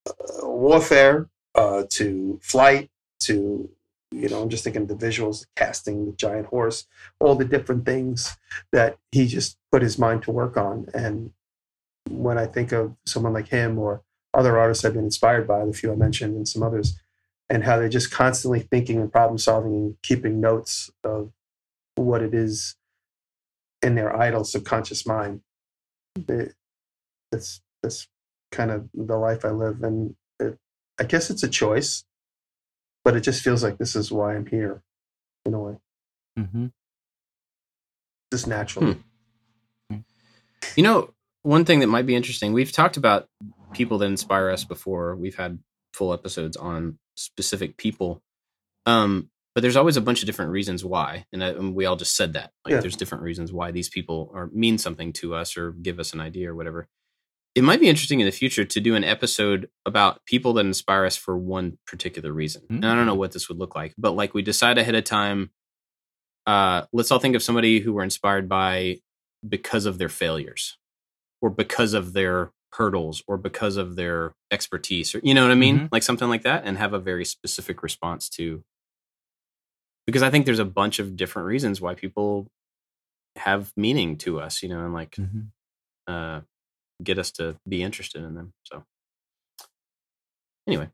[0.07, 2.89] uh, warfare uh, to flight
[3.21, 3.69] to
[4.11, 6.85] you know I'm just thinking of the visuals, casting the giant horse,
[7.19, 8.37] all the different things
[8.71, 10.87] that he just put his mind to work on.
[10.93, 11.31] And
[12.09, 14.01] when I think of someone like him or
[14.33, 16.99] other artists I've been inspired by, the few I mentioned and some others,
[17.49, 21.31] and how they're just constantly thinking and problem solving and keeping notes of
[21.95, 22.75] what it is
[23.81, 25.41] in their idle subconscious mind.
[26.27, 26.53] It,
[27.31, 27.61] it's
[28.51, 30.15] kind of the life I live, and
[31.01, 32.03] I guess it's a choice,
[33.03, 34.83] but it just feels like this is why I'm here,
[35.45, 35.77] in a way.
[36.37, 36.67] Mm-hmm.
[38.31, 38.97] Just naturally.
[39.89, 39.97] Hmm.
[40.75, 42.53] You know, one thing that might be interesting.
[42.53, 43.27] We've talked about
[43.73, 45.15] people that inspire us before.
[45.15, 45.57] We've had
[45.91, 48.21] full episodes on specific people.
[48.85, 51.95] Um, but there's always a bunch of different reasons why, and, I, and we all
[51.95, 52.51] just said that.
[52.63, 52.79] Like, Yeah.
[52.79, 56.21] there's different reasons why these people are mean something to us or give us an
[56.21, 56.87] idea or whatever.
[57.53, 61.05] It might be interesting in the future to do an episode about people that inspire
[61.05, 62.63] us for one particular reason.
[62.69, 65.03] And I don't know what this would look like, but like we decide ahead of
[65.03, 65.51] time.
[66.47, 68.99] Uh, let's all think of somebody who we're inspired by
[69.47, 70.77] because of their failures,
[71.41, 75.55] or because of their hurdles, or because of their expertise, or you know what I
[75.55, 75.89] mean, Mhm.
[75.91, 78.63] like something like that, and have a very specific response to
[80.07, 82.47] because I think there's a bunch of different reasons why people
[83.35, 85.41] have meaning to us, you know, and like Mm-hmm.
[86.07, 86.41] uh,
[87.03, 88.53] get us to be interested in them.
[88.63, 88.83] So,
[90.67, 90.89] anyway,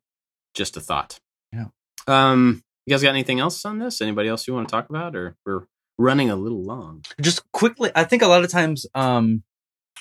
[0.54, 1.20] just a thought.
[1.52, 1.68] Yeah.
[2.08, 4.02] Um, You guys got anything else on this?
[4.02, 5.66] Anybody else you want to talk about, or we're
[5.98, 7.04] running a little long?
[7.20, 9.44] Just quickly, I think a lot of times um,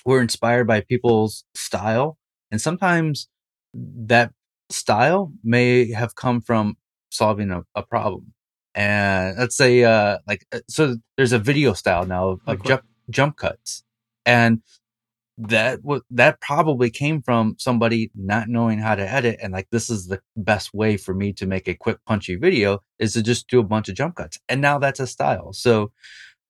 [0.04, 2.16] we're inspired by people's style,
[2.52, 3.28] and sometimes
[3.74, 4.32] that
[4.70, 6.76] style may have come from
[7.10, 8.34] solving a, a problem.
[8.74, 13.36] And let's say, uh, like, uh, so there's a video style now of, jump jump
[13.36, 13.82] cuts,
[14.24, 14.62] and
[15.38, 19.90] that wa that probably came from somebody not knowing how to edit and like this
[19.90, 23.48] is the best way for me to make a quick punchy video is to just
[23.48, 25.92] do a bunch of jump cuts and now that's a style so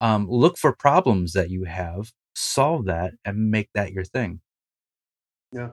[0.00, 4.40] um, look for problems that you have solve that and make that your thing
[5.52, 5.70] Yeah.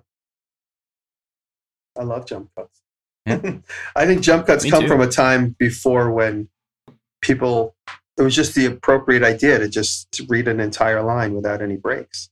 [1.99, 2.81] I love jump cuts.
[3.25, 3.57] Yeah.
[3.95, 4.87] I think jump cuts Me come too.
[4.87, 6.49] from a time before when
[7.21, 7.75] people
[8.17, 12.29] it was just the appropriate idea to just read an entire line without any breaks.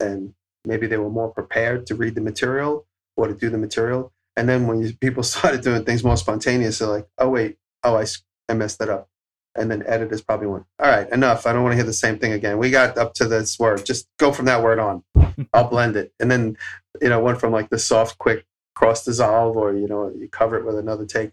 [0.00, 0.34] And
[0.64, 2.86] maybe they were more prepared to read the material
[3.16, 4.12] or to do the material.
[4.36, 7.96] And then when you, people started doing things more spontaneous, they're like, oh, wait, oh,
[7.96, 8.06] I,
[8.48, 9.08] I messed that up.
[9.54, 11.46] And then editors probably went, all right, enough.
[11.46, 12.58] I don't want to hear the same thing again.
[12.58, 13.86] We got up to this word.
[13.86, 15.02] Just go from that word on.
[15.54, 16.12] I'll blend it.
[16.20, 16.58] And then,
[17.00, 18.44] you know, went from like the soft, quick
[18.74, 21.32] cross dissolve or, you know, you cover it with another take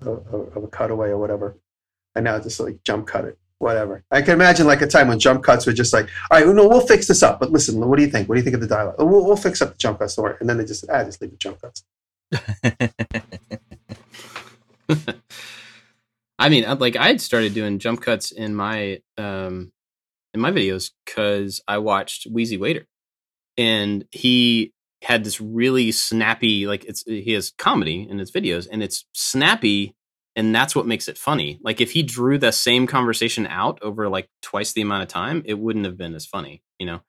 [0.00, 1.56] of, of of a cutaway or whatever.
[2.14, 4.04] And now just like jump cut it, whatever.
[4.10, 6.68] I can imagine like a time when jump cuts were just like, all right, no,
[6.68, 7.40] we'll fix this up.
[7.40, 8.28] But listen, what do you think?
[8.28, 8.96] What do you think of the dialogue?
[8.98, 10.14] We'll, we'll fix up the jump cuts.
[10.14, 10.38] Don't.
[10.38, 11.82] And then they just, ah, just leave the jump cuts.
[16.38, 19.72] I mean, like I had started doing jump cuts in my um
[20.32, 22.86] in my videos because I watched Wheezy Waiter,
[23.56, 28.82] and he had this really snappy like it's he has comedy in his videos, and
[28.82, 29.94] it's snappy,
[30.36, 31.58] and that's what makes it funny.
[31.62, 35.42] Like if he drew the same conversation out over like twice the amount of time,
[35.46, 37.00] it wouldn't have been as funny, you know.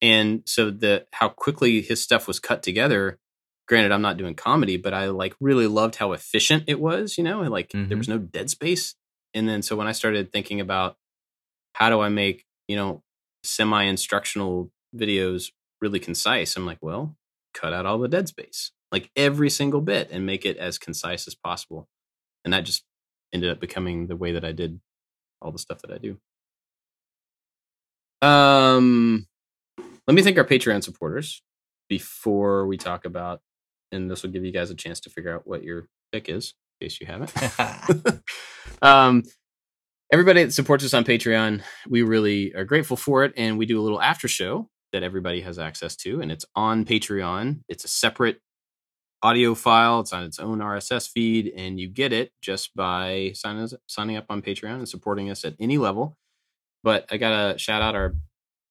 [0.00, 3.18] And so the how quickly his stuff was cut together
[3.66, 7.24] granted i'm not doing comedy but i like really loved how efficient it was you
[7.24, 7.98] know and like there Mhm.
[7.98, 8.94] was no dead space
[9.34, 10.96] and then so when i started thinking about
[11.74, 13.02] how do i make you know
[13.44, 15.50] semi instructional videos
[15.82, 17.14] really concise i'm like well
[17.52, 21.26] cut out all the dead space like every single bit and make it as concise
[21.28, 21.90] as possible
[22.44, 22.84] and that just
[23.32, 24.80] ended up becoming the way that i did
[25.40, 26.18] all the stuff that i do
[28.26, 29.26] um
[30.06, 31.42] let me thank our patreon supporters
[31.88, 33.40] before we talk about
[33.92, 36.54] and this will give you guys a chance to figure out what your pick is
[36.80, 37.32] in case you haven't
[38.82, 39.22] um,
[40.12, 43.32] everybody that supports us on Patreon, we really are grateful for it.
[43.36, 46.84] And we do a little after show that everybody has access to, and it's on
[46.84, 47.60] Patreon.
[47.68, 48.40] It's a separate
[49.22, 53.68] audio file, it's on its own RSS feed, and you get it just by signing,
[53.86, 56.16] signing up on Patreon and supporting us at any level.
[56.82, 58.14] But I got to shout out our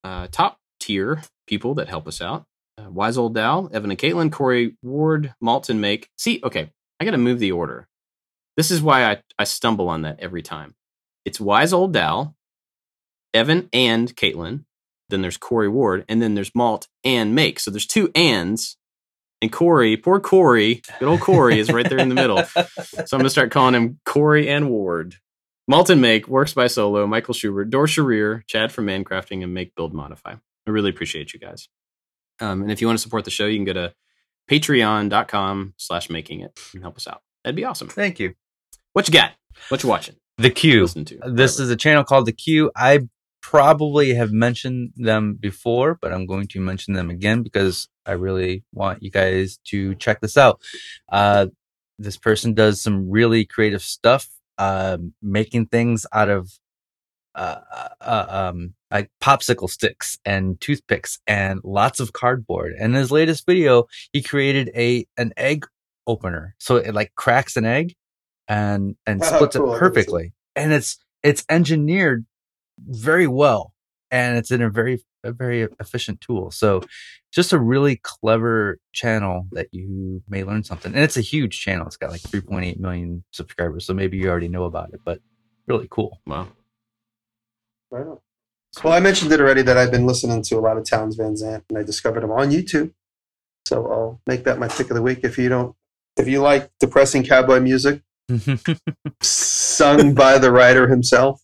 [0.04, 2.46] uh, top tier people that help us out.
[2.78, 6.10] Uh, Wise Old Dal, Evan and Caitlin, Corey Ward, Malton Make.
[6.18, 7.88] See, okay, I got to move the order.
[8.56, 10.76] This is why I, I stumble on that every time.
[11.26, 12.36] It's Wise Old Dal,
[13.34, 14.64] Evan and Caitlin.
[15.10, 17.60] Then there's Corey Ward, and then there's Malt and Make.
[17.60, 18.78] So there's two ands.
[19.42, 22.44] And Corey, poor Corey, good old Corey is right there in the middle.
[23.06, 25.16] So I'm gonna start calling him Corey and Ward.
[25.68, 29.94] Malton Make works by Solo, Michael Schubert, Dor Sharir, Chad from Mancrafting, and Make Build
[29.94, 30.32] Modify.
[30.34, 31.68] I really appreciate you guys.
[32.40, 33.94] Um, and if you want to support the show, you can go to
[34.50, 37.22] patreon.com slash making it and help us out.
[37.44, 37.90] That'd be awesome.
[37.90, 38.34] Thank you.
[38.94, 39.34] What you got?
[39.70, 40.16] What you watching?
[40.38, 40.82] The Q.
[40.84, 41.16] Listen to.
[41.16, 41.64] This whatever.
[41.64, 42.72] is a channel called The Q.
[42.76, 43.08] I
[43.50, 48.66] probably have mentioned them before, but I'm going to mention them again because I really
[48.74, 50.62] want you guys to check this out.
[51.10, 51.48] Uh,
[51.98, 54.28] this person does some really creative stuff,
[54.58, 56.52] uh, making things out of
[57.36, 57.62] uh,
[58.02, 62.74] uh, um, like popsicle sticks and toothpicks and lots of cardboard.
[62.74, 65.66] And in his latest video, he created a an egg
[66.06, 67.96] opener, so it like cracks an egg
[68.50, 69.74] and and Oh, splits cool.
[69.74, 70.34] It perfectly.
[70.54, 72.26] And it's it's engineered
[72.86, 73.74] very well,
[74.12, 76.52] and it's in a very a very efficient tool.
[76.52, 76.82] So
[77.32, 80.94] just a really clever channel that you may learn something.
[80.94, 81.86] And it's a huge channel.
[81.86, 83.86] It's got like 3.8 million subscribers.
[83.86, 85.20] So maybe you already know about it, but
[85.68, 86.22] really cool.
[86.26, 86.48] Wow.
[87.92, 88.20] Right on.
[88.84, 91.36] Well, I mentioned it already that I've been listening to a lot of Townes Van
[91.36, 92.94] Zandt and I discovered him on YouTube.
[93.66, 95.20] So I'll make that my pick of the week.
[95.24, 95.76] If you don't,
[96.16, 98.02] if you like depressing cowboy music
[99.22, 101.42] sung by the writer himself,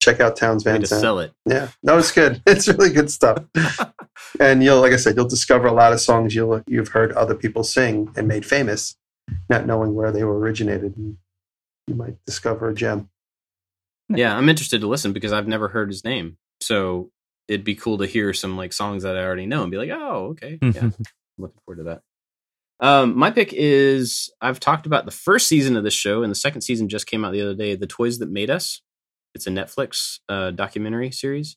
[0.00, 1.00] check out Towns Way Van to Zandt.
[1.00, 1.32] sell it.
[1.46, 2.42] Yeah, no, it's good.
[2.46, 3.44] It's really good stuff.
[4.40, 7.34] and you'll, like I said, you'll discover a lot of songs you'll you've heard other
[7.34, 8.96] people sing and made famous,
[9.48, 10.96] not knowing where they were originated.
[10.96, 11.16] And
[11.86, 13.08] you might discover a gem.
[14.08, 16.36] Yeah, I'm interested to listen because I've never heard his name.
[16.60, 17.10] So
[17.48, 19.90] it'd be cool to hear some like songs that I already know and be like,
[19.90, 20.58] oh, okay.
[20.62, 20.80] Yeah.
[20.82, 20.94] I'm
[21.38, 22.02] looking forward to that.
[22.78, 26.34] Um, my pick is I've talked about the first season of this show, and the
[26.36, 27.74] second season just came out the other day.
[27.74, 28.82] The Toys That Made Us.
[29.36, 31.56] It's a Netflix uh, documentary series,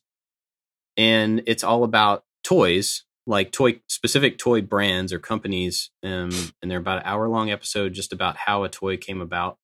[0.96, 5.90] and it's all about toys, like toy specific toy brands or companies.
[6.04, 6.30] Um,
[6.62, 9.58] and they're about an hour long episode just about how a toy came about,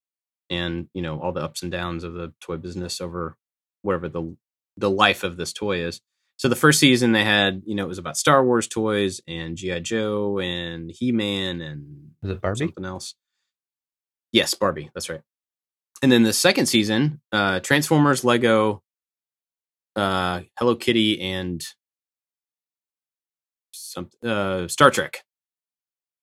[0.51, 3.37] and you know all the ups and downs of the toy business over
[3.83, 4.37] whatever the
[4.77, 6.01] the life of this toy is.
[6.39, 9.57] So the first season they had, you know, it was about Star Wars toys and
[9.57, 12.59] GI Joe and He Man and Is it Barbie?
[12.59, 13.15] something else.
[14.33, 14.91] Yes, Barbie.
[14.95, 15.23] That's right.
[16.03, 18.83] And then the second season, uh, Transformers, Lego,
[19.95, 21.65] uh, Hello Kitty, and
[23.73, 25.23] some uh, Star Trek.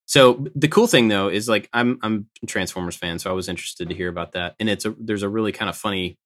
[0.05, 3.49] So the cool thing though is like I'm I'm a Transformers fan, so I was
[3.49, 4.55] interested to hear about that.
[4.59, 6.17] And it's a there's a really kind of funny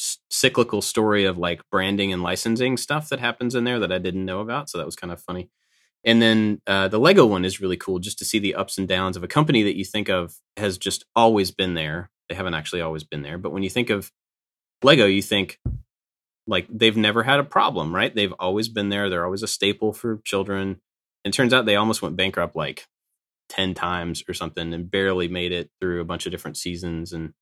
[0.00, 3.98] s- cyclical story of like branding and licensing stuff that happens in there that I
[3.98, 4.70] didn't know about.
[4.70, 5.50] So that was kind of funny.
[6.04, 8.88] And then uh, the Lego one is really cool just to see the ups and
[8.88, 12.10] downs of a company that you think of has just always been there.
[12.28, 13.38] They haven't actually always been there.
[13.38, 14.10] But when you think of
[14.82, 15.58] Lego, you think
[16.46, 18.14] like they've never had a problem, right?
[18.14, 19.08] They've always been there.
[19.08, 20.80] They're always a staple for children.
[21.24, 22.86] And turns out they almost went bankrupt like
[23.48, 27.12] 10 times or something and barely made it through a bunch of different seasons.
[27.12, 27.32] And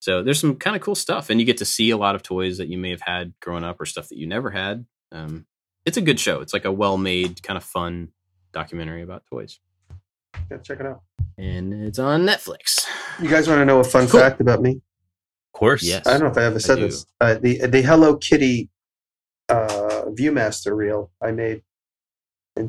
[0.00, 1.30] so there's some kind of cool stuff.
[1.30, 3.64] And you get to see a lot of toys that you may have had growing
[3.64, 4.84] up or stuff that you never had.
[5.10, 5.46] Um,
[5.86, 6.40] it's a good show.
[6.40, 8.08] It's like a well made, kind of fun
[8.52, 9.58] documentary about toys.
[10.50, 11.02] Yeah, check it out.
[11.38, 12.86] And it's on Netflix.
[13.20, 14.20] You guys want to know a fun Cool.
[14.20, 14.72] fact about me?
[14.72, 15.82] Of course.
[15.82, 16.06] Yes.
[16.06, 16.82] I don't know if I ever said do.
[16.82, 17.06] this.
[17.20, 18.70] Uh, the the Hello Kitty
[19.48, 21.62] uh, ViewMaster reel I made
[22.56, 22.68] in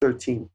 [0.00, 0.48] 2013.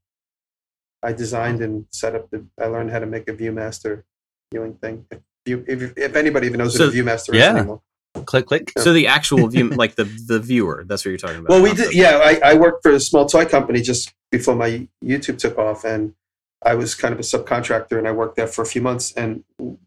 [1.03, 2.45] I designed and set up the.
[2.59, 4.03] I learned how to make a ViewMaster
[4.51, 5.05] viewing thing.
[5.11, 7.51] If you, if, if anybody even knows So- what a ViewMaster yeah.
[7.51, 7.81] is anymore.
[8.25, 8.71] Click, click.
[8.79, 11.49] So the actual view, like the the viewer, that's what you're talking about.
[11.49, 11.89] Well, we did.
[11.89, 15.55] the- Yeah, I, I worked for a small toy company just before my YouTube took
[15.59, 16.13] off, and
[16.63, 19.13] I was kind of a subcontractor, and I worked there for a few months.
[19.13, 19.43] And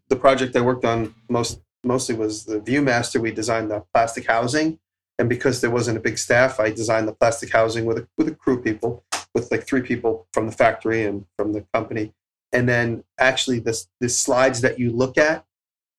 [0.09, 3.19] the project I worked on most mostly was the ViewMaster.
[3.19, 4.79] We designed the plastic housing,
[5.19, 8.27] and because there wasn't a big staff, I designed the plastic housing with a, with
[8.27, 9.03] a crew people,
[9.33, 12.13] with like three people from the factory and from the company.
[12.53, 15.45] And then actually, this the slides that you look at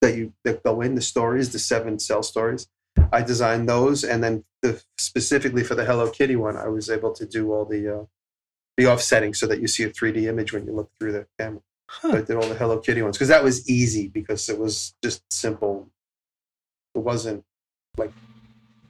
[0.01, 2.67] that you that go in the stories, the seven cell stories.
[3.11, 7.11] I designed those, and then the, specifically for the Hello Kitty one, I was able
[7.13, 8.03] to do all the uh,
[8.77, 11.61] the offsetting so that you see a 3D image when you look through the camera.
[12.01, 14.95] So I did all the Hello Kitty ones because that was easy because it was
[15.03, 15.89] just simple.
[16.95, 17.43] It wasn't
[17.97, 18.11] like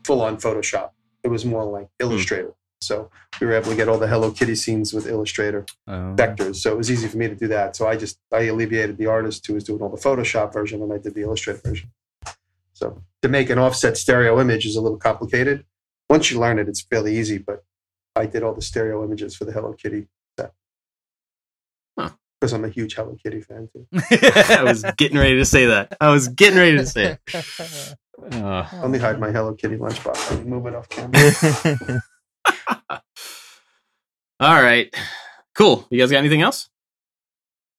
[0.06, 0.92] full on Photoshop.
[1.24, 2.54] It was more like Illustrator.
[2.82, 3.10] So
[3.40, 6.58] we were able to get all the Hello Kitty scenes with Illustrator Um, vectors.
[6.58, 7.76] So it was easy for me to do that.
[7.76, 10.92] So I just I alleviated the artist who was doing all the Photoshop version, and
[10.94, 11.92] I did the Illustrator version.
[12.74, 15.66] So to make an offset stereo image is a little complicated.
[16.10, 17.38] Once you learn it, it's fairly easy.
[17.38, 17.64] But
[18.16, 20.07] I did all the stereo images for the Hello Kitty
[20.39, 20.53] set
[21.97, 22.09] Huh.
[22.39, 23.88] because I'm a huge Hello Kitty fan too.
[23.93, 25.97] I was getting ready to say that.
[25.99, 27.95] I was getting ready to say it.
[28.32, 30.32] Uh, Let me hide my Hello Kitty lunchbox.
[30.32, 32.01] Let me move it off camera.
[34.39, 34.93] all right,
[35.55, 35.88] cool.
[35.89, 36.70] You guys got anything else?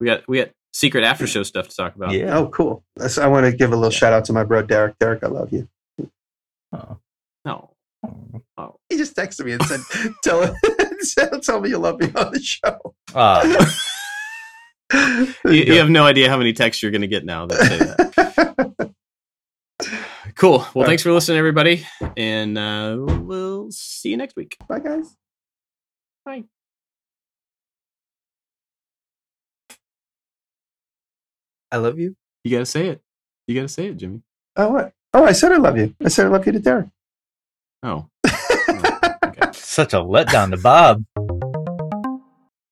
[0.00, 2.12] We got we got secret after show stuff to talk about.
[2.12, 2.36] yeah.
[2.36, 2.82] Oh, cool.
[2.96, 4.98] That's, I want to give a little shout out to my bro Derek.
[4.98, 5.68] Derek, I love you.
[6.72, 6.98] Oh.
[7.44, 7.70] No.
[8.88, 9.80] He just texted me and said,
[10.22, 10.54] "Tell
[11.16, 13.42] tell, tell me you love me on the show." Ah,
[15.44, 17.78] You, you have no idea how many texts you're going to get now that say
[17.78, 18.94] that.
[20.36, 20.66] Cool.
[20.74, 21.86] Well, thanks for listening, everybody,
[22.16, 24.56] and uh, we'll see you next week.
[24.66, 25.16] Bye, guys.
[26.24, 26.44] Bye.
[31.70, 32.16] I love you.
[32.42, 33.02] You got to say it.
[33.46, 34.22] You got to say it, Jimmy.
[34.56, 34.92] Oh, what?
[35.12, 35.94] Oh, I said I love you.
[36.04, 36.86] I said I love you to Derek.
[37.84, 38.06] Oh.
[38.26, 41.04] oh Such a letdown to Bob.